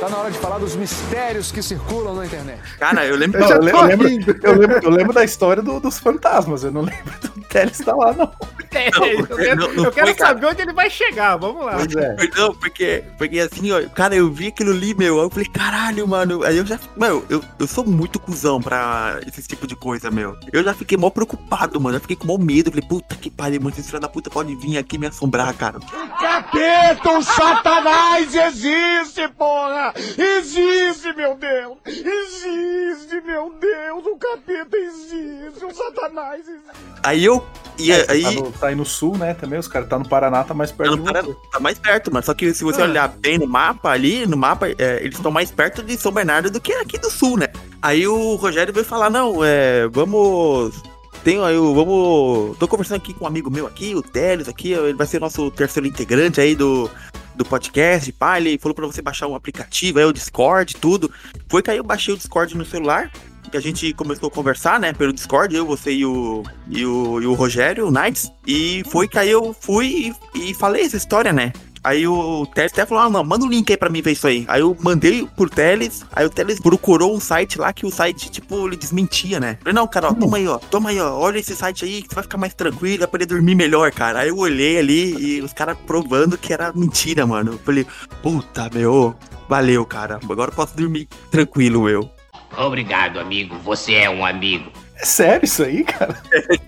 [0.00, 2.58] Tá na hora de falar dos mistérios que circulam na internet.
[2.78, 3.38] Cara, eu lembro.
[3.42, 4.08] Eu, eu, lembro,
[4.42, 6.64] eu, lembro, eu lembro da história do, dos fantasmas.
[6.64, 8.32] Eu não lembro do Kelly estar lá, não.
[8.72, 11.36] É, não, eu quero, não, não eu quero saber onde ele vai chegar.
[11.36, 11.74] Vamos lá.
[11.74, 12.16] Pois é.
[12.34, 15.18] Não, porque, porque assim, ó, cara, eu vi aquilo ali, meu.
[15.18, 16.44] Eu falei, caralho, mano.
[16.44, 16.78] Aí eu já.
[16.96, 20.34] Meu, eu, eu sou muito cuzão pra esse tipo de coisa, meu.
[20.50, 21.96] Eu já fiquei mó preocupado, mano.
[21.96, 22.68] Eu fiquei com mó medo.
[22.68, 23.74] Eu falei, puta que pariu, mano.
[23.76, 25.78] Esse filho da puta pode vir aqui me assombrar, cara.
[26.30, 29.92] Capeta, o satanás existe, porra!
[30.16, 31.76] Existe, meu Deus!
[31.84, 34.06] Existe, meu Deus!
[34.06, 35.64] O capeta existe!
[35.64, 36.70] O satanás existe!
[37.02, 37.44] Aí eu.
[37.76, 38.22] E é, aí...
[38.22, 39.34] Tá, no, tá aí no sul, né?
[39.34, 42.24] Também, os caras tá no Paraná, tá mais perto tá, Paraná, tá mais perto, mano.
[42.24, 42.84] Só que se você ah.
[42.84, 46.48] olhar bem no mapa ali, no mapa, é, eles estão mais perto de São Bernardo
[46.48, 47.48] do que aqui do sul, né?
[47.82, 50.80] Aí o Rogério veio falar: não, é, vamos
[51.24, 52.56] tenho aí, vamos.
[52.58, 55.50] Tô conversando aqui com um amigo meu aqui, o Teles aqui, ele vai ser nosso
[55.50, 56.90] terceiro integrante aí do,
[57.34, 61.10] do podcast, pá, ele falou para você baixar um aplicativo, aí o Discord, tudo.
[61.48, 63.10] Foi que aí eu baixei o Discord no celular,
[63.50, 67.20] que a gente começou a conversar, né, pelo Discord, eu, você e o, e o,
[67.20, 70.96] e o Rogério, o Knights, e foi que aí eu fui e, e falei essa
[70.96, 74.02] história, né, Aí o Teles até falou: ah, não, manda um link aí pra mim
[74.02, 74.44] ver isso aí.
[74.48, 78.30] Aí eu mandei pro Teles, aí o Teles procurou um site lá que o site,
[78.30, 79.58] tipo, ele desmentia, né?
[79.60, 82.08] Falei, não, cara, ó, toma aí, ó, toma aí, ó, olha esse site aí que
[82.08, 84.20] você vai ficar mais tranquilo, vai poder dormir melhor, cara.
[84.20, 87.52] Aí eu olhei ali e os caras provando que era mentira, mano.
[87.52, 87.86] Eu falei,
[88.22, 89.14] puta, meu,
[89.48, 90.20] valeu, cara.
[90.28, 92.10] Agora eu posso dormir tranquilo, eu.
[92.56, 93.56] Obrigado, amigo.
[93.64, 94.70] Você é um amigo.
[95.00, 96.14] É sério isso aí, cara?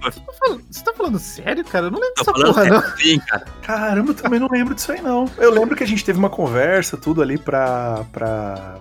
[0.03, 1.87] Você tá falando, você tá falando sério, cara?
[1.87, 2.97] Eu não lembro dessa porra, não.
[2.97, 3.45] Sim, cara.
[3.62, 5.31] Caramba, eu também não lembro disso aí, não.
[5.38, 8.05] Eu lembro que a gente teve uma conversa, tudo ali pra.
[8.12, 8.81] pra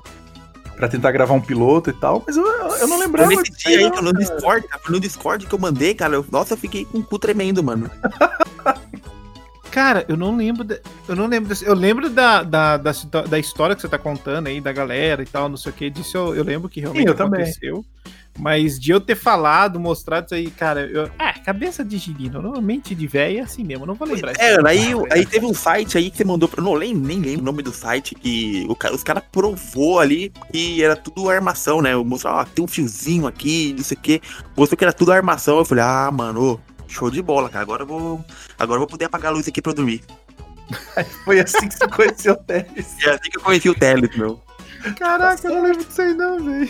[0.76, 3.30] pra tentar gravar um piloto e tal, mas eu, eu não lembrava.
[3.30, 6.86] Nesse dia aí, no Discord, no Discord que eu mandei, cara, eu, nossa, eu fiquei
[6.86, 7.88] com o cu tremendo, mano.
[9.72, 10.64] Cara, eu não lembro.
[10.64, 11.48] De, eu não lembro.
[11.48, 12.92] Desse, eu lembro da, da, da,
[13.30, 15.90] da, história que você tá contando aí, da galera e tal, não sei o que.
[15.90, 17.76] Disso eu, eu lembro que realmente Sim, aconteceu.
[17.78, 18.12] Também.
[18.40, 22.96] Mas de eu ter falado, mostrado isso aí, cara, eu, ah, cabeça de girino, normalmente
[22.96, 24.34] de velho é assim mesmo, não vou lembrar.
[24.40, 26.64] É, aí, aí teve um site aí que você mandou pra.
[26.64, 30.82] Não lembro, nem lembro o nome do site, que o, os caras provou ali que
[30.82, 31.96] era tudo armação, né?
[31.96, 34.22] Mostrou, ó, tem um fiozinho aqui, não sei o que.
[34.56, 35.58] Mostrou que era tudo armação.
[35.58, 36.60] Eu falei, ah, mano,
[36.92, 37.64] Show de bola, cara.
[37.64, 38.26] Agora eu vou,
[38.60, 40.04] agora eu vou poder apagar a luz aqui pra eu dormir.
[41.24, 42.96] Foi assim que você conheceu o Teles.
[43.06, 44.40] É assim que eu conheci o Teles, meu.
[44.98, 46.70] Caraca, eu não lembro disso aí não, velho.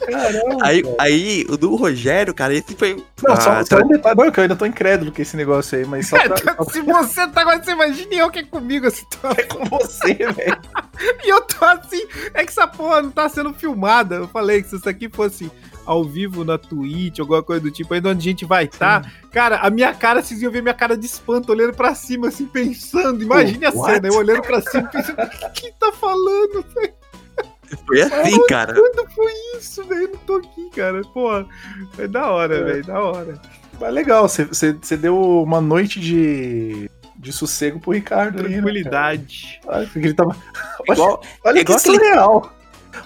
[0.00, 0.58] Caramba.
[0.62, 3.02] Aí, aí, o do Rogério, cara, esse foi.
[3.22, 4.16] Não, ah, só, só um detalhe.
[4.16, 6.80] Não, que eu ainda tô incrédulo com esse negócio aí, mas só pra, só Se
[6.80, 9.04] você tá agora, você imagina eu que é comigo assim.
[9.36, 10.58] É com você, velho.
[11.24, 12.06] e eu tô assim.
[12.34, 14.16] É que essa porra não tá sendo filmada.
[14.16, 15.50] Eu falei que se isso aqui fosse
[15.86, 19.02] ao vivo na Twitch, alguma coisa do tipo, aí onde a gente vai estar.
[19.02, 22.28] Tá, cara, a minha cara, vocês iam ver minha cara de espanto, olhando pra cima,
[22.28, 23.22] assim, pensando.
[23.22, 23.94] Imagine a what?
[23.94, 26.94] cena, eu olhando pra cima, pensando, o que, que tá falando, velho?
[27.86, 28.74] Foi assim, Mas, cara.
[28.74, 30.02] Quando foi isso, velho?
[30.02, 31.02] Eu não tô aqui, cara.
[31.02, 31.44] Pô,
[31.98, 32.62] é da hora, é.
[32.62, 33.40] velho, da hora.
[33.80, 39.60] Mas legal, você deu uma noite de, de sossego pro Ricardo Tranquilidade.
[39.68, 40.36] Aí, né, Ele tava...
[40.88, 42.52] Igual, olha, olha que surreal.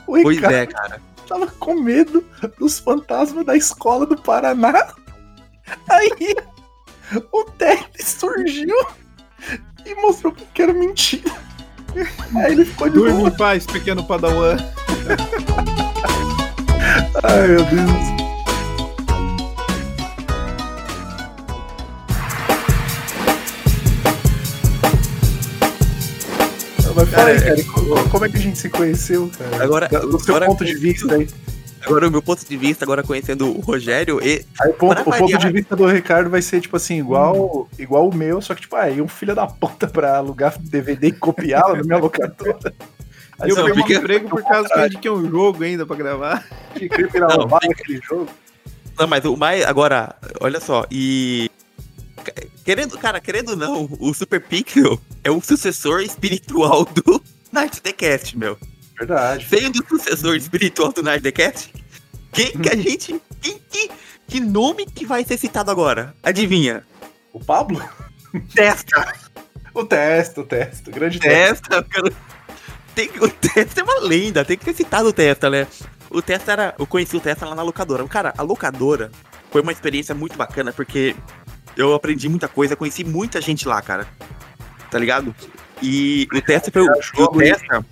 [0.06, 2.24] O Ricardo, pois é, cara tava com medo
[2.58, 4.92] dos fantasmas da escola do Paraná.
[5.88, 6.34] Aí
[7.30, 8.74] o Ted surgiu
[9.86, 11.32] e mostrou que era mentira.
[12.36, 14.56] Aí ele ficou de Dorme em paz, pequeno padawan.
[17.22, 18.29] Ai, meu Deus.
[27.00, 29.64] Mas fala aí, cara, como é que a gente se conheceu, cara?
[29.64, 31.26] Agora, do seu agora, ponto de vista aí.
[31.86, 34.20] Agora, o meu ponto de vista, agora conhecendo o Rogério.
[34.22, 35.18] E, aí, ponto, o variar...
[35.18, 37.66] ponto de vista do Ricardo vai ser, tipo assim, igual, hum.
[37.78, 41.12] igual o meu, só que, tipo, aí, um filho da puta pra alugar DVD e
[41.12, 42.74] copiá-lo na minha locadora.
[43.40, 45.96] Aí eu peguei um emprego por causa que a gente quer um jogo ainda pra
[45.96, 46.46] gravar.
[46.74, 48.28] Queria virar não, aquele jogo.
[48.98, 49.64] Não, mas o mais.
[49.64, 51.50] Agora, olha só, e
[52.64, 58.36] Querendo, cara, querendo não, o Super Pixel é o sucessor espiritual do Night the Cast,
[58.36, 58.58] meu.
[58.98, 59.46] Verdade.
[59.48, 61.72] Sendo o sucessor espiritual do Night the Cast,
[62.32, 62.82] quem que a uhum.
[62.82, 63.20] gente.
[63.40, 63.90] Quem, que,
[64.28, 66.14] que nome que vai ser citado agora?
[66.22, 66.84] Adivinha?
[67.32, 67.82] O Pablo?
[68.54, 69.14] Testa.
[69.74, 70.90] o Testa, o Testa.
[70.90, 71.82] Grande Testa.
[71.82, 72.12] Cara,
[72.94, 75.66] tem, o Testa é uma lenda, tem que ser citado o Testa, né?
[76.10, 76.74] O Testa era.
[76.78, 78.06] Eu conheci o Testa lá na locadora.
[78.06, 79.10] Cara, a locadora
[79.50, 81.16] foi uma experiência muito bacana, porque
[81.76, 84.06] eu aprendi muita coisa, conheci muita gente lá, cara.
[84.90, 85.34] Tá ligado?
[85.82, 87.84] E o Testa foi o, Testa.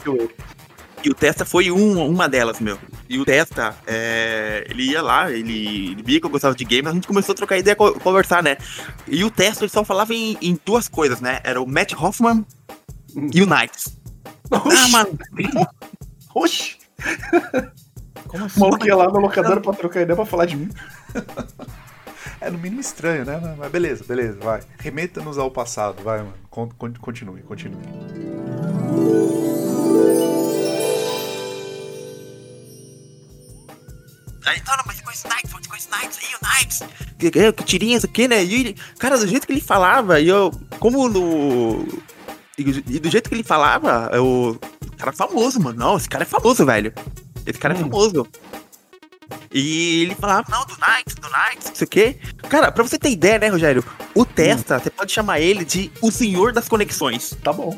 [1.05, 2.79] E o Testa foi um, uma delas, meu.
[3.09, 6.87] E o Testa, é, ele ia lá, ele, ele via que eu gostava de games,
[6.87, 8.59] a gente começou a trocar ideia, conversar, né?
[9.07, 11.41] E o Testa, ele só falava em, em duas coisas, né?
[11.45, 12.45] Era o Matt Hoffman
[13.33, 13.97] e o Knights.
[14.51, 15.19] Ah, mano.
[16.35, 16.77] Oxi.
[18.27, 18.61] Como assim?
[18.61, 20.69] O maluco ia lá na locadora pra trocar ideia pra falar de mim.
[22.41, 23.57] É no mínimo estranho, né?
[23.59, 24.61] Mas beleza, beleza, vai.
[24.79, 26.35] Remeta-nos ao passado, vai, mano.
[26.51, 27.83] Continue, continue.
[34.47, 36.83] Aí, tá, mas Knights, você conhece Knights, aí o Knights.
[37.19, 38.43] Que, tirinhas aqui, né?
[38.43, 41.87] E, cara, do jeito que ele falava, e eu, como no.
[42.57, 44.59] E do jeito que ele falava, eu.
[44.97, 45.79] Cara famoso, mano.
[45.79, 46.93] Não, esse cara é famoso, velho.
[47.47, 47.81] Esse cara é hum.
[47.81, 48.27] é famoso.
[49.53, 52.17] E ele falava, não, do Knights, do Knights, não sei o quê.
[52.49, 53.85] Cara, pra você ter ideia, né, Rogério?
[54.15, 54.81] O Testa, hum.
[54.81, 57.37] você pode chamar ele de o senhor das conexões.
[57.43, 57.77] Tá bom.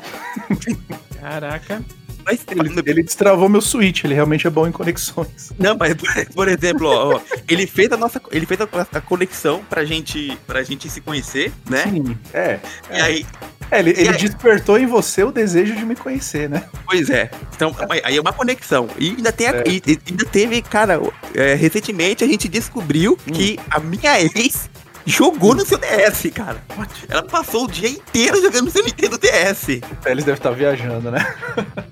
[1.19, 1.83] Caraca.
[2.23, 5.51] Mas, ele, ele, destravou meu Switch, ele realmente é bom em conexões.
[5.57, 5.95] Não, mas
[6.33, 10.37] por exemplo, ó, ó, ele fez a nossa, ele fez a, a, conexão pra gente,
[10.45, 11.83] pra gente se conhecer, né?
[11.83, 12.59] Sim, é.
[12.91, 13.01] E é.
[13.01, 13.25] aí
[13.71, 16.63] é, ele, ele despertou em você o desejo de me conhecer, né?
[16.85, 17.31] Pois é.
[17.55, 18.87] Então, aí é uma conexão.
[18.99, 19.63] E ainda, tem a, é.
[19.65, 20.99] e, ainda teve, cara,
[21.33, 23.31] é, recentemente a gente descobriu hum.
[23.31, 24.69] que a minha ex
[25.05, 26.61] jogou no seu DS, cara.
[27.09, 29.81] Ela passou o dia inteiro jogando no seu Nintendo DS.
[30.05, 31.33] Eles devem estar viajando, né?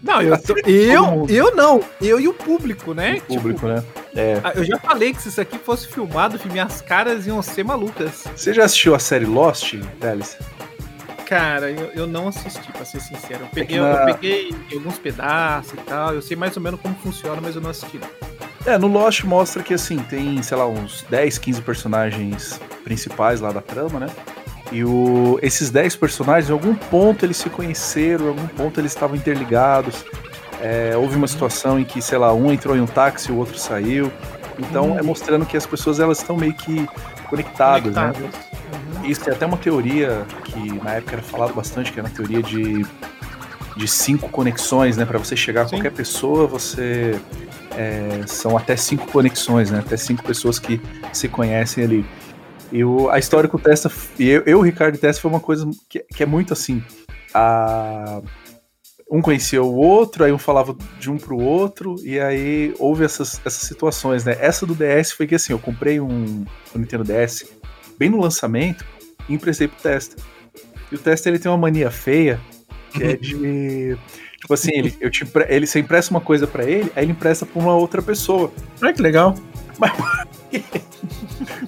[0.03, 1.81] Não, eu, tô, eu, eu não.
[2.01, 3.21] Eu e o público, né?
[3.27, 3.83] O público, tipo, né?
[4.15, 4.41] É.
[4.43, 8.25] Ah, eu já falei que se isso aqui fosse filmado, minhas caras iam ser malucas.
[8.35, 10.35] Você já assistiu a série Lost, Alice?
[11.29, 13.41] Cara, eu, eu não assisti, pra ser sincero.
[13.41, 13.87] Eu peguei, é na...
[13.87, 16.15] eu peguei alguns pedaços e tal.
[16.15, 18.09] Eu sei mais ou menos como funciona, mas eu não assisti, não.
[18.65, 23.51] É, no Lost mostra que, assim, tem, sei lá, uns 10, 15 personagens principais lá
[23.51, 24.07] da trama, né?
[24.71, 28.91] E o, esses 10 personagens, em algum ponto eles se conheceram, em algum ponto eles
[28.91, 30.03] estavam interligados.
[30.59, 33.57] É, houve uma situação em que, sei lá, um entrou em um táxi, o outro
[33.59, 34.11] saiu.
[34.57, 34.99] Então hum.
[34.99, 36.89] é mostrando que as pessoas elas estão meio que
[37.29, 38.13] conectadas, né?
[39.03, 42.41] Isso tem até uma teoria que na época era falado bastante, que era a teoria
[42.41, 42.85] de,
[43.75, 45.05] de cinco conexões, né?
[45.05, 45.77] Para você chegar a Sim.
[45.77, 47.19] qualquer pessoa, você
[47.75, 49.79] é, são até cinco conexões, né?
[49.79, 50.81] Até cinco pessoas que
[51.13, 52.05] se conhecem ali.
[52.71, 55.39] E o, a história com o Testa, eu, eu, o Ricardo e Testa, foi uma
[55.39, 56.83] coisa que, que é muito assim.
[57.33, 58.21] A,
[59.11, 63.41] um conhecia o outro, aí um falava de um pro outro, e aí houve essas,
[63.43, 64.37] essas situações, né?
[64.39, 67.45] Essa do DS foi que assim, eu comprei um, um Nintendo DS
[67.99, 68.85] bem no lançamento
[69.27, 70.15] e emprestei pro Testa.
[70.89, 72.39] E o Testa ele tem uma mania feia,
[72.91, 73.97] que é de.
[74.39, 77.45] Tipo assim, ele, eu te, ele, você empresta uma coisa para ele, aí ele empresta
[77.45, 78.51] pra uma outra pessoa.
[78.81, 79.35] Olha que legal.
[79.77, 79.91] Mas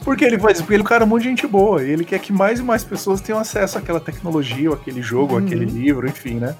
[0.03, 1.83] porque ele faz Porque ele é um cara muito gente boa.
[1.83, 5.37] E ele quer que mais e mais pessoas tenham acesso àquela tecnologia, ou aquele jogo,
[5.37, 5.45] uhum.
[5.45, 6.55] aquele livro, enfim, né?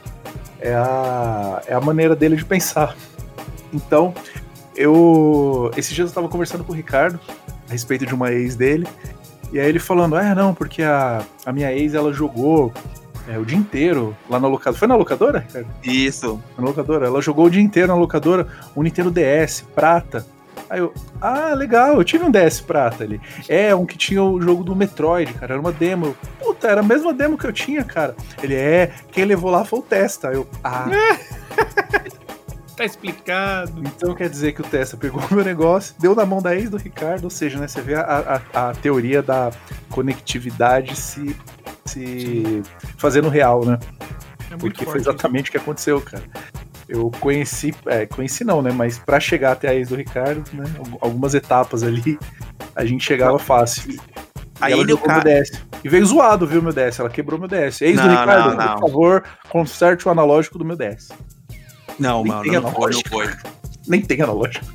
[0.59, 2.95] É a, é a maneira dele de pensar.
[3.73, 4.13] Então,
[4.75, 5.71] eu.
[5.75, 7.19] Esses dias eu estava conversando com o Ricardo
[7.67, 8.87] a respeito de uma ex dele.
[9.51, 12.73] E aí ele falando, ah, não, porque a, a minha ex ela jogou
[13.27, 14.79] é, o dia inteiro lá na locadora.
[14.79, 15.67] Foi na locadora, Ricardo?
[15.83, 16.41] Isso.
[16.57, 17.05] Na locadora.
[17.05, 20.25] Ela jogou o dia inteiro na locadora o Nintendo DS, prata.
[20.69, 23.19] Aí eu, ah, legal, eu tive um DS prata ali.
[23.49, 26.15] É, um que tinha o jogo do Metroid, cara, era uma demo.
[26.39, 28.15] Puta, era a mesma demo que eu tinha, cara.
[28.41, 30.29] Ele é, quem levou lá foi o Testa.
[30.29, 30.85] Aí eu, ah.
[32.81, 33.81] tá explicado.
[33.85, 36.69] Então quer dizer que o Testa pegou o meu negócio, deu na mão da ex
[36.69, 39.51] do Ricardo, ou seja, né, você vê a, a, a teoria da
[39.89, 41.35] conectividade se,
[41.85, 42.63] se
[42.97, 43.77] fazendo real, né?
[44.49, 46.23] É Porque foi exatamente o que aconteceu, cara
[46.91, 48.69] eu conheci, é, conheci não, né?
[48.69, 50.65] Mas para chegar até a ex do Ricardo, né?
[50.99, 52.19] Algumas etapas ali,
[52.75, 53.97] a gente chegava fácil.
[54.59, 55.23] Aí ele o cara...
[55.23, 55.63] DS.
[55.83, 56.99] E veio zoado, viu, meu DS?
[56.99, 57.81] Ela quebrou meu DS.
[57.81, 58.75] Ex não, do Ricardo, não, não.
[58.75, 61.09] por favor, conserte o analógico do meu DS.
[61.99, 63.29] Não, Nem mano, tem não, não foi.
[63.87, 64.65] Nem tem analógico.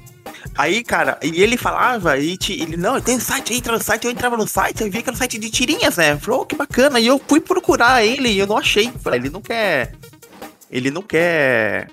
[0.57, 4.07] Aí, cara, e ele falava, e te, ele, não, tem um site, entra no site,
[4.07, 6.16] eu entrava no site, eu vi que era um site de tirinhas, né?
[6.16, 6.98] Falou, oh, que bacana.
[6.98, 8.90] E eu fui procurar ele e eu não achei.
[9.02, 9.92] Falei, ele não quer
[10.70, 11.88] ele não quer.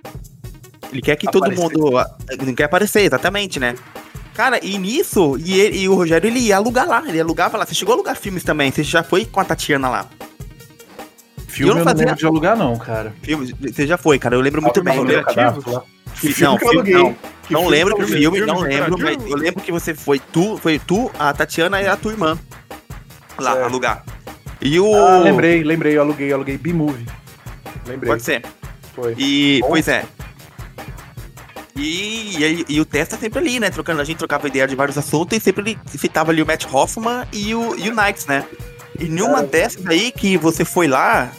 [0.91, 1.55] Ele quer que aparecer.
[1.55, 2.05] todo mundo.
[2.29, 3.75] Ele não quer aparecer, exatamente, né?
[4.33, 7.65] Cara, e nisso, e, ele, e o Rogério ele ia alugar lá, ele alugava lá.
[7.65, 10.09] Você chegou a alugar filmes também, você já foi com a Tatiana lá.
[11.53, 12.05] Filme eu não, fazia...
[12.05, 13.13] lembro de alugar, não, cara.
[13.21, 14.95] Filme, você já foi, cara, eu lembro muito bem.
[14.95, 15.13] Filme
[16.41, 17.15] não, filme, não,
[17.49, 20.79] não lembro que filme, filme, não lembro, mas eu lembro que você foi tu, foi
[20.79, 22.39] tu, a Tatiana e a tua irmã
[23.37, 23.65] lá certo.
[23.65, 24.03] alugar.
[24.59, 24.95] E o.
[24.95, 27.05] Ah, lembrei, lembrei, eu aluguei, eu aluguei B-Movie.
[27.85, 28.09] Lembrei.
[28.09, 28.43] Pode ser.
[28.95, 29.13] Foi.
[29.17, 29.69] E, Bom.
[29.69, 30.05] pois é.
[31.75, 33.69] E, e, e, o Testa sempre ali, né?
[33.69, 36.65] Trocando, a gente trocava ideia de vários assuntos e sempre ele citava ali o Matt
[36.71, 38.43] Hoffman e o, e o Knights, né?
[38.99, 39.43] E nenhuma é.
[39.43, 41.31] dessas aí que você foi lá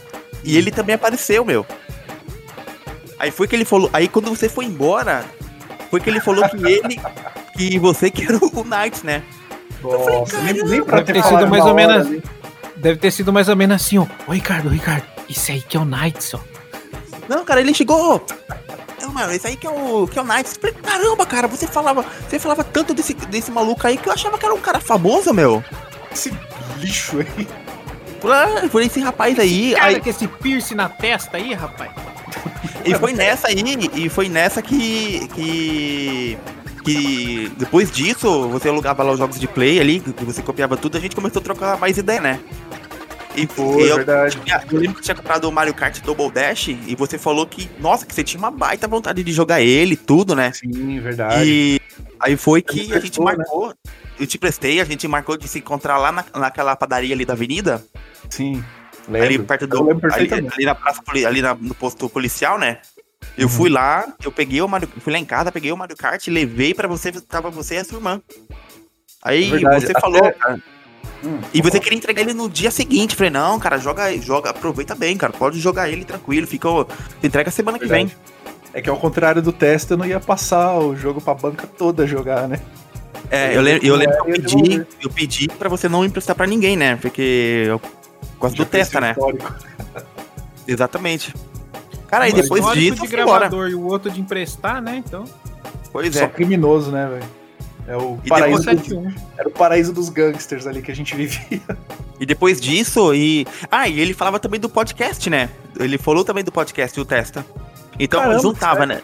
[0.44, 1.66] e ele também apareceu, meu.
[3.18, 3.88] Aí foi que ele falou.
[3.92, 5.24] Aí quando você foi embora,
[5.90, 7.00] foi que ele falou que ele.
[7.57, 9.22] que você que era o Knights, né?
[9.83, 12.22] Nossa, falei, nem, nem pra deve ter sido mais ou menos.
[12.76, 14.07] Deve ter sido mais ou menos assim, ó.
[14.26, 16.40] Ô Ricardo, Ricardo, isso aí que é o Knights, ó.
[17.28, 18.24] Não, cara, ele chegou.
[19.00, 20.59] Não, mano, esse aí que é o, que é o Knights.
[20.83, 24.44] Caramba, cara, você falava, você falava tanto desse, desse maluco aí que eu achava que
[24.44, 25.62] era um cara famoso, meu.
[26.12, 26.33] Esse
[26.78, 27.63] lixo aí.
[28.25, 29.73] Por, por esse rapaz aí.
[29.73, 30.01] Esse cara aí...
[30.01, 31.91] com esse piercing na testa aí, rapaz.
[32.85, 33.63] E foi nessa aí,
[33.95, 35.29] e foi nessa que.
[35.35, 36.39] que.
[36.83, 40.97] que depois disso, você alugava lá os jogos de play ali, que você copiava tudo,
[40.97, 42.41] a gente começou a trocar mais ideia, né?
[43.35, 44.38] E foi, eu, verdade.
[44.70, 48.07] Eu lembro que tinha comprado o Mario Kart Double Dash e você falou que, nossa,
[48.07, 50.53] que você tinha uma baita vontade de jogar ele tudo, né?
[50.53, 51.44] Sim, verdade.
[51.44, 51.81] E
[52.20, 53.25] aí foi que a gente né?
[53.25, 53.68] marcou.
[53.68, 53.75] Né?
[54.20, 57.33] Eu te prestei, a gente marcou de se encontrar lá na, naquela padaria ali da
[57.33, 57.85] avenida.
[58.31, 58.64] Sim.
[59.09, 59.27] Lembro.
[59.27, 59.90] Ali perto do.
[60.12, 62.79] Ali, ali, na praça, ali na, no posto policial, né?
[63.37, 63.53] Eu uhum.
[63.53, 66.73] fui lá, eu peguei o Mario, fui lá em casa, peguei o Mario Kart, levei
[66.73, 68.23] para você, tava você e a sua irmã.
[69.23, 70.61] Aí é você falou, cara,
[71.25, 73.17] Hum, e você queria entregar ele no dia seguinte.
[73.17, 75.33] Falei, não, cara, joga, joga, aproveita bem, cara.
[75.33, 76.69] Pode jogar ele tranquilo, fica.
[77.23, 78.11] Entrega semana que vem.
[78.73, 82.07] É que ao contrário do teste, eu não ia passar o jogo pra banca toda
[82.07, 82.61] jogar, né?
[83.31, 86.47] É, eu, lembro, eu lembro que eu pedi, eu pedi pra você não emprestar pra
[86.47, 86.97] ninguém, né?
[86.97, 87.81] Porque eu
[88.39, 89.15] gosto do testa, né?
[90.67, 91.33] Exatamente.
[92.07, 93.03] Cara, aí depois disso.
[93.03, 95.03] de gravador e o outro de emprestar, né?
[95.05, 95.25] Então.
[95.93, 96.21] Pois é.
[96.21, 97.43] Só criminoso, né, velho?
[97.87, 101.61] É o paraíso do, era o paraíso dos gangsters ali que a gente vivia.
[102.18, 103.47] E depois disso, e.
[103.70, 105.51] Ah, e ele falava também do podcast, né?
[105.79, 107.44] Ele falou também do podcast, o Testa.
[107.99, 109.03] Então Caramba, juntava, né?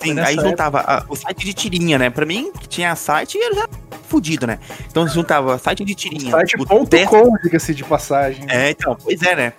[0.00, 2.10] Sim, aí juntava a, o site de tirinha, né?
[2.10, 3.68] Pra mim, que tinha site, eu já
[4.06, 4.58] fudido, né?
[4.86, 6.30] Então juntava site de tirinha.
[6.30, 8.44] Site.com, diga-se de passagem.
[8.48, 9.52] É, então, pois é, né?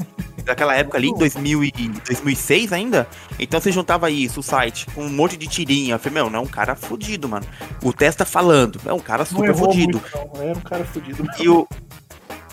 [0.45, 1.71] Daquela época ali, em 2000 e
[2.07, 3.07] 2006 ainda.
[3.39, 5.95] Então você juntava isso, o site, com um monte de tirinha.
[5.95, 7.45] Eu falei, meu, não é um cara fudido, mano.
[7.83, 10.01] O Testa falando, é um cara super fudido.
[10.01, 11.27] Muito, Era um cara fudido.
[11.39, 11.67] E o,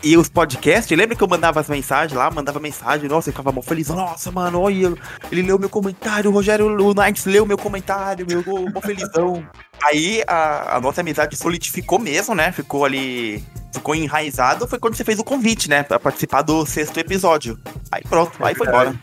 [0.04, 3.52] e os podcasts, lembra que eu mandava as mensagens lá, mandava mensagem, nossa, eu ficava
[3.52, 4.94] mó feliz, nossa, mano, olha,
[5.30, 9.46] ele leu meu comentário, o Rogério o Knights leu meu comentário, meu, mó felizão.
[9.84, 12.52] Aí a, a, nossa amizade solidificou mesmo, né?
[12.52, 15.82] Ficou ali, ficou enraizado, foi quando você fez o convite, né?
[15.82, 17.58] Pra participar do sexto episódio.
[17.90, 18.94] Aí pronto, é aí foi embora.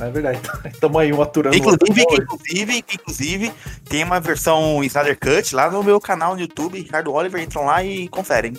[0.00, 0.40] É verdade.
[0.72, 1.56] Estamos aí um aturando.
[1.56, 3.52] Inclusive, inclusive, inclusive,
[3.88, 7.82] tem uma versão Snyder Cut lá no meu canal no YouTube, Ricardo Oliver, entram lá
[7.82, 8.54] e conferem.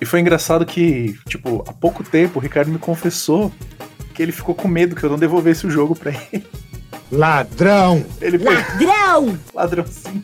[0.00, 3.52] E foi engraçado que, tipo, há pouco tempo o Ricardo me confessou
[4.14, 6.46] que ele ficou com medo que eu não devolvesse o jogo pra ele.
[7.10, 8.04] Ladrão!
[8.20, 9.38] Ele Ladrão!
[9.54, 10.22] Ladrão sim.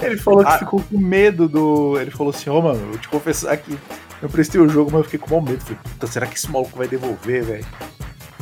[0.00, 0.58] Ele falou que ah.
[0.58, 2.00] ficou com medo do.
[2.00, 3.76] Ele falou assim, ô oh, mano, eu te confessar que
[4.22, 5.60] eu prestei o jogo, mas eu fiquei com mau medo.
[5.60, 7.66] Falei, puta, será que esse maluco vai devolver, velho?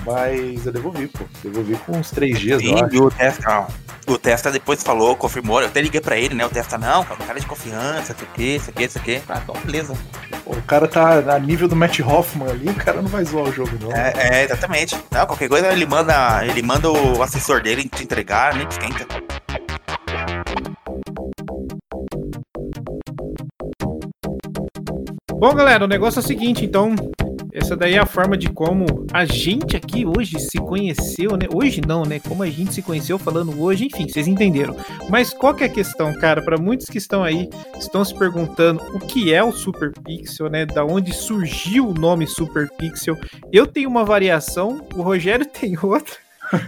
[0.05, 1.25] Mas eu devolvi, pô.
[1.43, 3.67] Devolvi com uns três dias, Sim, eu o Testa,
[4.07, 5.61] o Testa depois falou, confirmou.
[5.61, 6.45] Eu até liguei pra ele, né?
[6.47, 9.23] O Testa, não, cara, um cara de confiança, isso aqui, isso aqui, isso aqui.
[9.29, 9.95] Ah, então, beleza.
[10.45, 13.49] Pô, o cara tá a nível do Matt Hoffman ali, o cara não vai zoar
[13.49, 13.93] o jogo, não.
[13.93, 14.97] É, é, exatamente.
[15.11, 19.07] Não, qualquer coisa ele manda, ele manda o assessor dele te entregar, nem esquenta.
[25.39, 26.97] Bom, galera, o negócio é o seguinte, então.
[27.53, 31.47] Essa daí é a forma de como a gente aqui hoje se conheceu, né?
[31.53, 32.21] Hoje não, né?
[32.21, 34.77] Como a gente se conheceu falando hoje, enfim, vocês entenderam.
[35.09, 36.43] Mas qual que é a questão, cara?
[36.43, 40.67] Para muitos que estão aí, estão se perguntando o que é o Super Pixel, né?
[40.67, 43.17] Da onde surgiu o nome Super Pixel.
[43.53, 46.15] Eu tenho uma variação, o Rogério tem outra.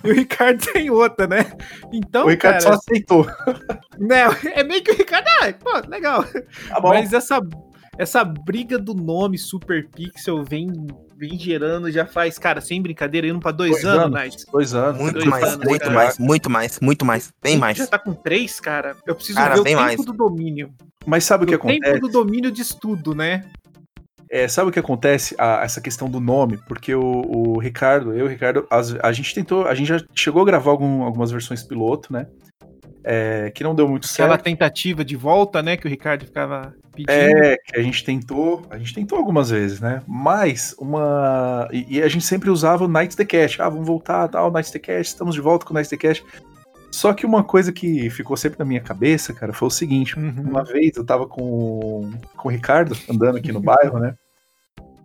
[0.04, 1.52] E o Ricardo tem outra, né?
[1.90, 3.26] Então, o Ricardo cara, só aceitou.
[4.00, 4.22] Né,
[4.54, 6.24] é meio que o Ricardo, ah, pô, legal.
[6.24, 7.38] Tá Mas essa
[8.00, 10.72] essa briga do nome Super Pixel vem,
[11.18, 14.98] vem gerando já faz, cara, sem brincadeira, indo pra dois, dois anos, anos Dois anos.
[14.98, 15.94] Muito dois mais, anos, muito cara.
[15.94, 17.76] mais, muito mais, muito mais, bem mais.
[17.76, 18.96] Já tá com três, cara.
[19.06, 20.02] Eu preciso cara, ver o tempo mais.
[20.02, 20.72] do domínio.
[21.04, 21.78] Mas sabe o que acontece?
[21.78, 23.44] O tempo do domínio de estudo, né?
[24.30, 25.34] É, sabe o que acontece?
[25.38, 29.12] A, essa questão do nome, porque o, o Ricardo, eu e o Ricardo, a, a,
[29.12, 32.26] gente tentou, a gente já chegou a gravar algum, algumas versões piloto, né?
[33.02, 34.30] É, que não deu muito certo.
[34.30, 37.10] Aquela tentativa de volta, né, que o Ricardo ficava pedindo.
[37.10, 40.02] É, que a gente tentou, a gente tentou algumas vezes, né?
[40.06, 41.68] Mas uma.
[41.72, 43.58] E, e a gente sempre usava o Night the Cash.
[43.60, 46.22] Ah, vamos voltar, tal, Night the Cash, estamos de volta com o Night the Cash.
[46.90, 50.44] Só que uma coisa que ficou sempre na minha cabeça, cara, foi o seguinte: uhum.
[50.48, 54.14] uma vez eu tava com, com o Ricardo andando aqui no bairro, né?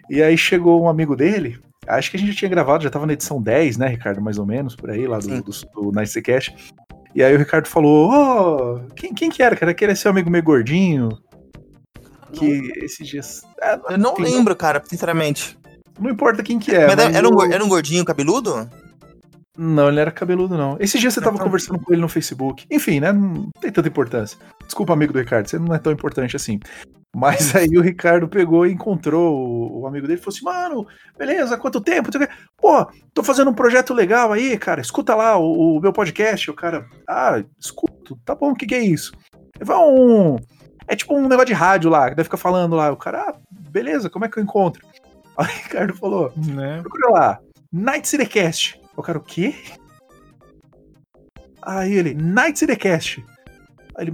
[0.09, 3.05] E aí chegou um amigo dele, acho que a gente já tinha gravado, já tava
[3.05, 6.13] na edição 10, né, Ricardo, mais ou menos, por aí, lá do, do, do Night
[6.13, 6.53] the Cash.
[7.15, 9.55] E aí o Ricardo falou: Ô, oh, quem, quem que era?
[9.55, 11.17] Cara, aquele seu amigo meio gordinho.
[12.33, 13.41] Que esses dias.
[13.61, 15.57] É, eu não lembro, cara, sinceramente.
[15.97, 16.85] Não importa quem que é.
[16.85, 18.69] Mas, mas era, um, era um gordinho cabeludo?
[19.57, 20.75] Não, ele era cabeludo, não.
[20.79, 22.65] Esses dias você tava conversando com ele no Facebook.
[22.69, 23.13] Enfim, né?
[23.13, 24.37] Não tem tanta importância.
[24.65, 26.59] Desculpa, amigo do Ricardo, você não é tão importante assim.
[27.15, 30.87] Mas aí o Ricardo pegou e encontrou o, amigo dele e falou assim: Mano,
[31.17, 32.09] beleza, quanto tempo?
[32.57, 34.81] Pô, tô fazendo um projeto legal aí, cara.
[34.81, 36.51] Escuta lá o, o meu podcast.
[36.51, 39.13] O cara, ah, escuto, tá bom, o que, que é isso?
[39.61, 40.35] Vai um.
[40.87, 42.91] É tipo um negócio de rádio lá, que deve ficar falando lá.
[42.91, 44.85] O cara, ah, beleza, como é que eu encontro?
[45.37, 46.81] Aí o Ricardo falou: né?
[46.81, 47.39] procura lá,
[47.71, 48.25] Night City
[48.95, 48.99] Cast.
[48.99, 49.55] O cara, o quê?
[51.61, 53.25] Aí ele, Night City Cast.
[53.97, 54.13] Aí ele,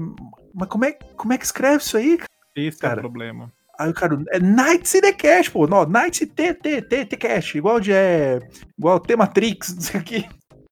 [0.54, 2.18] mas como é, como é que escreve isso aí,
[2.56, 3.52] esse cara, é o problema.
[3.80, 5.66] Aí o cara, é Nights in the Cash, pô.
[5.66, 7.56] Não, Nights T, T, T, T Cash.
[7.56, 8.40] Igual de, é,
[8.78, 10.30] igual T Matrix, não sei o que.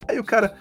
[0.08, 0.54] Aí o cara,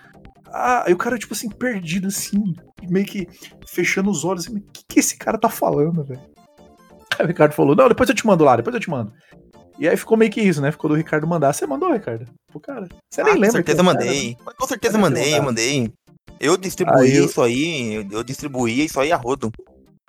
[0.48, 2.56] ah, aí o cara, tipo assim, perdido, assim,
[2.90, 3.28] meio que
[3.68, 6.22] fechando os olhos, assim, o que, que esse cara tá falando, velho?
[7.18, 9.14] Aí o Ricardo falou, não, depois eu te mando lá, depois eu te mando.
[9.80, 10.72] E aí ficou meio que isso, né?
[10.72, 11.54] Ficou do Ricardo mandar.
[11.54, 12.28] Você mandou, Ricardo?
[12.52, 13.48] Pô, cara, você ah, nem lembra.
[13.48, 14.36] Com certeza mandei.
[14.36, 15.94] Cara, com certeza mandei, eu mandei.
[16.40, 17.26] Eu distribuí eu...
[17.26, 19.52] isso aí, eu distribuí isso aí a rodo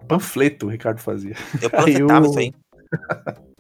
[0.09, 1.37] panfleto o Ricardo fazia.
[1.62, 2.52] Eu panfletava isso aí.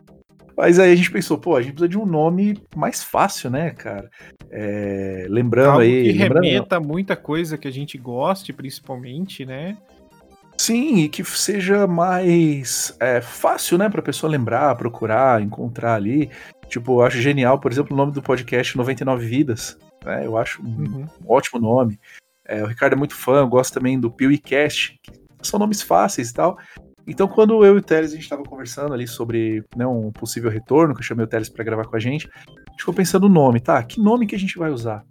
[0.56, 3.70] Mas aí a gente pensou, pô, a gente precisa de um nome mais fácil, né,
[3.70, 4.10] cara?
[4.50, 6.02] É, lembrando Algo aí.
[6.02, 9.78] Que remeta a muita coisa que a gente goste, principalmente, né?
[10.60, 16.30] Sim, e que seja mais é, fácil, né, pra pessoa lembrar, procurar, encontrar ali.
[16.68, 19.78] Tipo, eu acho genial, por exemplo, o nome do podcast 99 Vidas.
[20.04, 20.26] Né?
[20.26, 21.06] Eu acho um, uhum.
[21.24, 21.98] um ótimo nome.
[22.44, 26.28] É, o Ricardo é muito fã, eu gosto também do PeeWeeCast, que são nomes fáceis
[26.28, 26.58] e tal.
[27.06, 30.50] Então, quando eu e o Teles a gente estava conversando ali sobre né, um possível
[30.50, 33.26] retorno, que eu chamei o Teles para gravar com a gente, a gente ficou pensando
[33.30, 33.82] no nome, tá?
[33.82, 35.06] Que nome que a gente vai usar?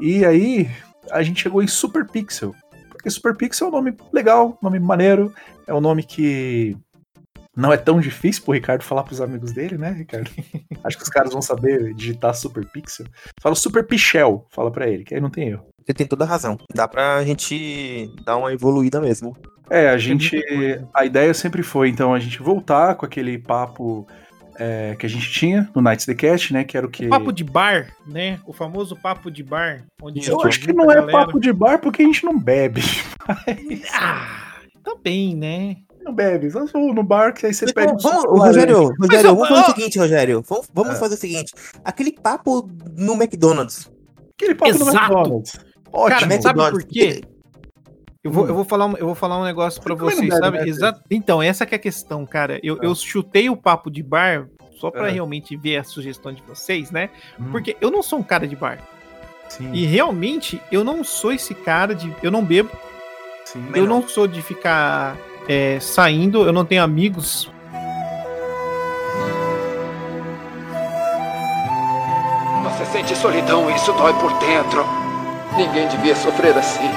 [0.00, 0.68] E aí
[1.12, 2.52] a gente chegou em Super Pixel,
[3.04, 5.34] porque Super Pixel é um nome legal, nome maneiro,
[5.66, 6.74] é um nome que
[7.54, 10.30] Não é tão difícil pro Ricardo falar pros amigos dele, né, Ricardo?
[10.82, 13.06] Acho que os caras vão saber digitar Super Pixel.
[13.40, 15.66] Fala Super Pichel, fala pra ele, que aí não tem erro.
[15.84, 16.56] Você tem toda a razão.
[16.74, 19.36] Dá pra gente dar uma evoluída mesmo.
[19.68, 20.42] É, a gente.
[20.94, 24.06] A ideia sempre foi, então, a gente voltar com aquele papo
[24.58, 26.64] é, que a gente tinha no Nights the Cat, né?
[26.64, 27.06] Que era o que.
[27.06, 28.40] O papo de bar, né?
[28.46, 29.84] O famoso papo de bar.
[30.02, 31.12] Onde eu acho que não é galera...
[31.12, 32.82] papo de bar porque a gente não bebe.
[33.28, 33.82] Mas...
[33.92, 35.76] Ah, também, né?
[36.04, 37.94] Não bebe, só no bar que aí você pede.
[38.02, 40.44] Vamos, vamos Rogério, Rogério, vamos fazer o seguinte, Rogério.
[40.46, 40.98] Vamos, vamos é.
[40.98, 41.52] fazer o seguinte:
[41.82, 43.90] aquele papo no McDonald's.
[44.34, 44.84] Aquele papo Exato.
[44.84, 45.52] no McDonald's.
[45.90, 46.28] Ótimo.
[46.28, 47.22] Cara, sabe por quê?
[48.24, 50.58] Eu vou, eu vou, falar, um, eu vou falar um negócio para vocês, sabe?
[50.58, 50.66] Né?
[50.66, 51.02] Exato.
[51.10, 52.58] Então, essa que é a questão, cara.
[52.62, 54.48] Eu, eu chutei o papo de bar
[54.78, 55.10] só para é.
[55.10, 57.10] realmente ver a sugestão de vocês, né?
[57.38, 57.50] Hum.
[57.52, 58.78] Porque eu não sou um cara de bar.
[59.46, 59.70] Sim.
[59.74, 62.10] E realmente eu não sou esse cara de.
[62.22, 62.70] Eu não bebo.
[63.44, 64.00] Sim, eu não.
[64.00, 67.50] não sou de ficar é, saindo, eu não tenho amigos.
[72.64, 74.82] Você sente solidão e isso dói por dentro.
[75.58, 76.88] Ninguém devia sofrer assim.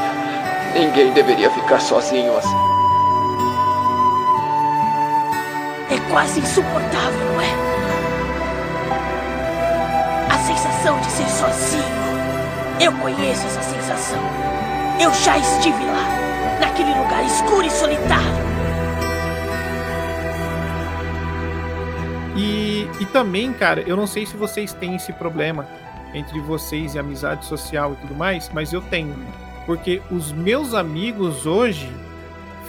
[0.78, 2.56] Ninguém deveria ficar sozinho assim.
[5.90, 7.50] É quase insuportável, não é?
[10.32, 11.84] A sensação de ser sozinho.
[12.80, 14.22] Eu conheço essa sensação.
[15.02, 18.48] Eu já estive lá, naquele lugar escuro e solitário.
[22.36, 25.68] E, e também, cara, eu não sei se vocês têm esse problema
[26.14, 29.16] entre vocês e amizade social e tudo mais, mas eu tenho.
[29.68, 31.88] Porque os meus amigos hoje,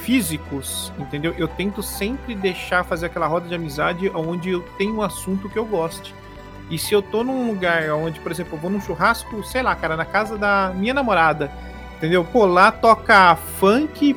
[0.03, 1.34] físicos, entendeu?
[1.38, 5.57] Eu tento sempre deixar fazer aquela roda de amizade onde eu tenho um assunto que
[5.57, 6.14] eu goste.
[6.68, 9.74] E se eu tô num lugar onde, por exemplo, eu vou num churrasco, sei lá,
[9.74, 11.51] cara, na casa da minha namorada,
[11.96, 12.24] entendeu?
[12.24, 14.14] Pô, lá toca funk,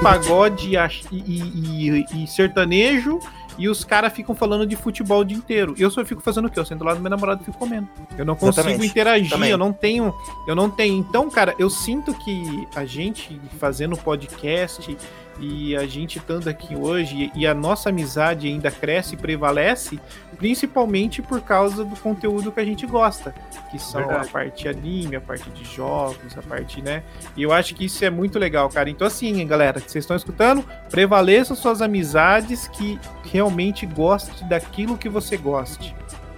[0.00, 3.18] pagode e, e, e, e sertanejo
[3.58, 5.74] e os caras ficam falando de futebol o dia inteiro.
[5.78, 6.58] Eu só fico fazendo o quê?
[6.58, 7.88] Eu sento lá do meu namorado e fico comendo.
[8.16, 8.86] Eu não consigo Exatamente.
[8.90, 9.50] interagir, Também.
[9.50, 10.14] eu não tenho.
[10.46, 10.96] Eu não tenho.
[10.98, 14.96] Então, cara, eu sinto que a gente fazendo podcast
[15.38, 20.00] e a gente estando aqui hoje e a nossa amizade ainda cresce e prevalece,
[20.36, 23.34] principalmente por causa do conteúdo que a gente gosta,
[23.70, 24.28] que são Verdade.
[24.28, 27.02] a parte anime, a parte de jogos, a parte, né?
[27.36, 28.88] E eu acho que isso é muito legal, cara.
[28.88, 35.08] Então, assim, galera, que vocês estão escutando, prevaleçam suas amizades que realmente gostem daquilo que
[35.08, 35.94] você goste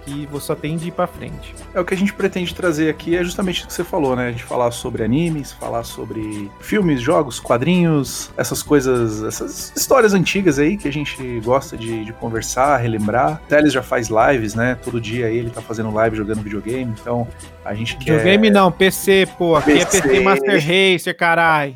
[0.09, 1.53] que você só tem de ir pra frente.
[1.73, 4.27] É o que a gente pretende trazer aqui, é justamente o que você falou, né?
[4.27, 10.57] A gente falar sobre animes, falar sobre filmes, jogos, quadrinhos, essas coisas, essas histórias antigas
[10.57, 13.41] aí que a gente gosta de, de conversar, relembrar.
[13.45, 14.77] O Teles já faz lives, né?
[14.83, 17.27] Todo dia ele tá fazendo live jogando videogame, então
[17.63, 18.17] a gente quer.
[18.17, 19.55] Videogame não, PC, pô.
[19.55, 19.97] Aqui PC.
[19.97, 21.75] é PC Master Racer, carai.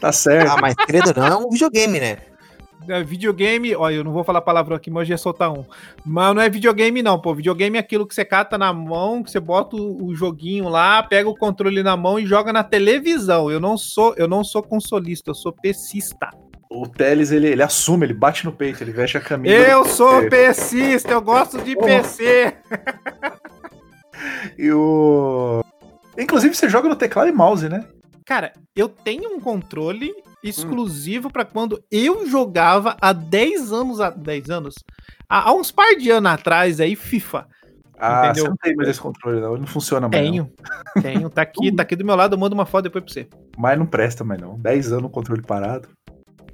[0.00, 0.50] Tá certo.
[0.50, 2.16] Ah, mas credo não, é um videogame, né?
[2.88, 5.64] É, videogame, olha, eu não vou falar palavrão aqui, mas hoje ia soltar um.
[6.04, 7.34] Mas não é videogame, não, pô.
[7.34, 11.02] Videogame é aquilo que você cata na mão, que você bota o, o, joguinho lá,
[11.02, 13.50] pega o controle na mão e joga na televisão.
[13.50, 16.30] Eu não sou, eu não sou consolista, eu sou pesista.
[16.70, 19.54] O Teles, ele, ele assume, ele bate no peito, ele veste a camisa.
[19.54, 22.54] Eu sou pesista, eu gosto de PC.
[24.58, 25.62] e o.
[26.18, 27.84] Inclusive, você joga no teclado e mouse, né?
[28.24, 30.14] Cara, eu tenho um controle
[30.44, 31.30] exclusivo hum.
[31.30, 34.74] para quando eu jogava há 10 anos, há 10 anos,
[35.28, 37.46] há, uns par de anos atrás aí, FIFA.
[37.98, 38.44] Ah, entendeu?
[38.44, 39.52] você não tem mais esse controle, não.
[39.52, 40.22] Ele não funciona mais.
[40.22, 40.50] Tenho,
[40.96, 41.02] não.
[41.02, 41.30] tenho.
[41.30, 43.28] Tá aqui, tá aqui do meu lado, eu mando uma foto depois pra você.
[43.56, 44.58] Mas não presta mais, não.
[44.58, 45.88] 10 anos o controle parado.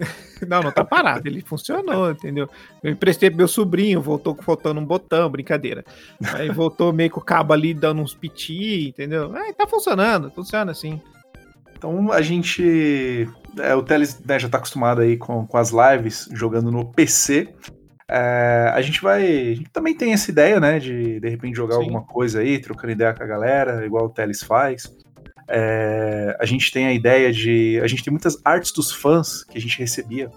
[0.47, 1.26] não, não tá parado.
[1.26, 2.49] Ele funcionou, entendeu?
[2.82, 5.84] Eu emprestei pro meu sobrinho, voltou faltando um botão, brincadeira.
[6.34, 9.34] Aí voltou meio com o cabo ali dando uns piti, entendeu?
[9.34, 11.01] Aí tá funcionando, funciona assim.
[11.81, 13.26] Então a gente.
[13.59, 17.49] É, o Teles né, já está acostumado aí com, com as lives jogando no PC.
[18.07, 19.22] É, a gente vai.
[19.24, 20.78] A gente também tem essa ideia, né?
[20.78, 21.81] De de repente jogar Sim.
[21.81, 24.95] alguma coisa aí, trocando ideia com a galera, igual o Teles faz.
[25.49, 27.81] É, a gente tem a ideia de.
[27.83, 30.31] A gente tem muitas artes dos fãs que a gente recebia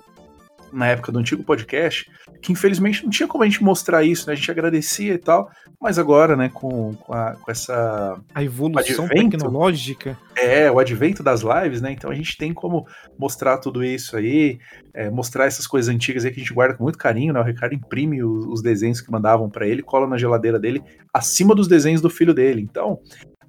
[0.73, 2.09] na época do antigo podcast,
[2.41, 4.33] que infelizmente não tinha como a gente mostrar isso, né?
[4.33, 5.49] A gente agradecia e tal,
[5.79, 8.19] mas agora, né, com, com, a, com essa.
[8.33, 10.17] A evolução advento, tecnológica.
[10.35, 11.91] É, o advento das lives, né?
[11.91, 12.85] Então a gente tem como
[13.17, 14.59] mostrar tudo isso aí,
[14.93, 17.39] é, mostrar essas coisas antigas aí que a gente guarda com muito carinho, né?
[17.39, 21.53] O Ricardo imprime os, os desenhos que mandavam para ele, cola na geladeira dele, acima
[21.53, 22.61] dos desenhos do filho dele.
[22.61, 22.99] Então,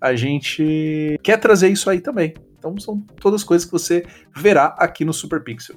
[0.01, 2.35] a gente quer trazer isso aí também.
[2.59, 4.05] Então são todas coisas que você
[4.35, 5.77] verá aqui no Super Pixel.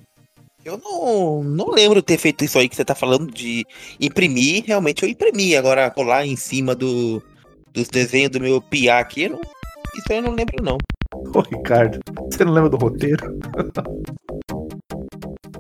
[0.67, 3.65] Eu não, não lembro ter feito isso aí que você tá falando de
[4.01, 4.65] imprimir.
[4.65, 5.55] Realmente eu imprimi.
[5.55, 7.23] Agora colar em cima do,
[7.73, 9.39] dos desenhos do meu piá aqui, não,
[9.95, 10.77] isso aí eu não lembro, não.
[11.33, 11.99] Ô, Ricardo,
[12.29, 13.39] você não lembra do roteiro?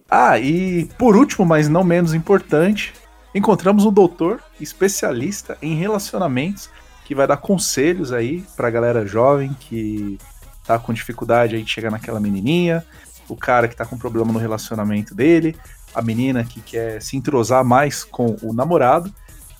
[0.09, 2.93] Ah, e por último, mas não menos importante,
[3.35, 6.69] encontramos um doutor especialista em relacionamentos
[7.03, 10.17] que vai dar conselhos aí pra galera jovem que
[10.65, 12.85] tá com dificuldade aí de chegar naquela menininha,
[13.29, 15.57] o cara que tá com problema no relacionamento dele,
[15.93, 19.13] a menina que quer se entrosar mais com o namorado,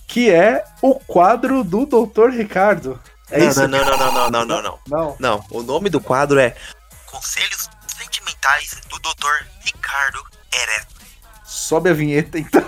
[0.08, 2.30] que é o quadro do Dr.
[2.30, 3.00] Ricardo.
[3.30, 3.68] É não, isso?
[3.68, 4.80] não, não, não, não, não, não, não, não.
[4.88, 5.16] Não.
[5.20, 6.56] Não, o nome do quadro é
[7.06, 9.46] Conselhos Sentimentais do Dr.
[9.62, 10.96] Ricardo Ereto.
[11.44, 12.62] Sobe a vinheta então.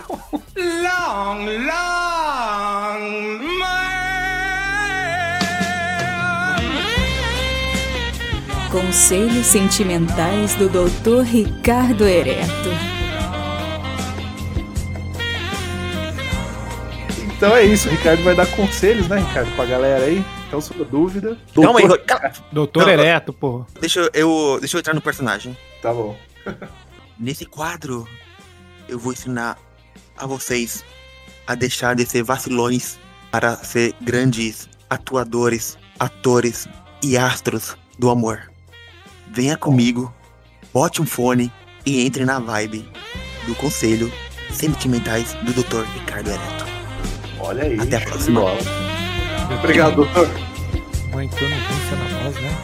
[0.56, 3.00] Long, long,
[8.72, 11.24] Conselhos Sentimentais do Dr.
[11.24, 12.70] Ricardo Ereto.
[17.36, 20.24] Então é isso, o Ricardo vai dar conselhos, né, Ricardo, pra galera aí.
[20.48, 21.38] Então, sua dúvida.
[21.56, 22.32] Calma aí, Doutor- calma.
[22.52, 23.66] Doutor Não, Ereto, pô.
[23.80, 25.56] Deixa eu, eu- deixa eu entrar no personagem.
[25.82, 26.18] Tá bom.
[27.20, 28.08] Nesse quadro,
[28.88, 29.58] eu vou ensinar
[30.18, 30.84] a vocês
[31.48, 32.98] a deixar de ser vacilões
[33.32, 36.68] para ser grandes atuadores, atores
[37.04, 38.52] e astros do amor.
[39.32, 40.14] Venha comigo,
[40.74, 41.52] bote um fone
[41.86, 42.88] e entre na vibe
[43.46, 44.12] do Conselho
[44.52, 45.84] Sentimentais do Dr.
[45.94, 46.66] Ricardo Ereto.
[47.40, 47.80] Olha aí.
[47.80, 48.42] Até a próxima.
[49.60, 50.28] Obrigado, doutor.
[51.12, 52.58] Aguentando dança na voz, né?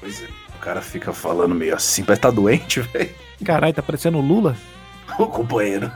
[0.00, 0.26] Pois é.
[0.54, 3.10] O cara fica falando meio assim, vai tá doente, velho.
[3.44, 4.56] Caralho, tá parecendo o Lula?
[5.18, 5.90] O companheiro.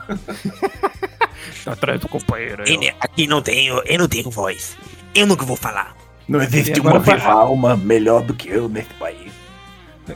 [1.65, 2.73] Tá atrás do companheiro aí.
[2.75, 4.77] Ele- Aqui não tenho, eu não tenho voz.
[5.15, 5.97] Eu nunca vou falar.
[6.29, 9.33] Não existe uma viva alma melhor do que eu nesse país.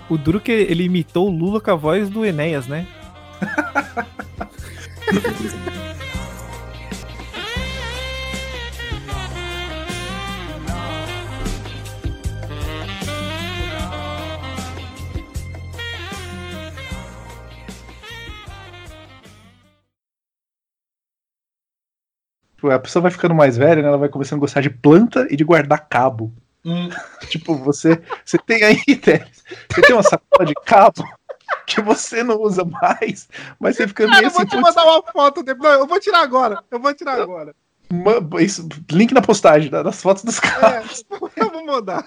[0.08, 2.86] O duro que ele imitou o Lula com a voz do Enéas, né?
[22.62, 23.88] A pessoa vai ficando mais velha, né?
[23.88, 26.32] Ela vai começando a gostar de planta e de guardar cabo.
[27.28, 31.04] Tipo, você, você tem aí, você tem uma sacola de cabo
[31.66, 34.84] que você não usa mais, mas você fica Cara, meio eu vou assim, te mandar
[34.84, 35.72] uma foto depois.
[35.72, 36.62] Não, eu vou tirar agora.
[36.70, 37.54] Eu vou tirar agora.
[38.40, 41.04] Isso- link na postagem da- das fotos dos cabos.
[41.36, 42.06] É, eu vou mandar.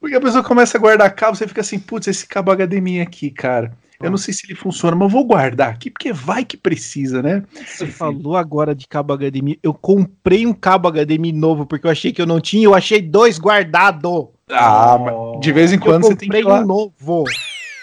[0.00, 3.30] Porque a pessoa começa a guardar cabo, você fica assim, putz, esse cabo HDMI aqui,
[3.30, 3.72] cara.
[4.00, 7.20] Eu não sei se ele funciona, mas eu vou guardar aqui, porque vai que precisa,
[7.20, 7.42] né?
[7.66, 9.58] Você falou agora de cabo HDMI.
[9.60, 12.64] Eu comprei um cabo HDMI novo porque eu achei que eu não tinha.
[12.64, 14.30] Eu achei dois guardado.
[14.52, 17.24] Ah, mas de vez em quando eu você tem que comprei ir lá, um novo.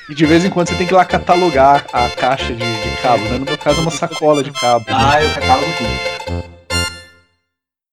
[0.09, 3.01] e de vez em quando você tem que ir lá catalogar a caixa de, de
[3.01, 3.37] cabo, né?
[3.37, 4.85] No meu caso é uma sacola de cabo.
[4.87, 6.14] Ah, eu catalogo tudo.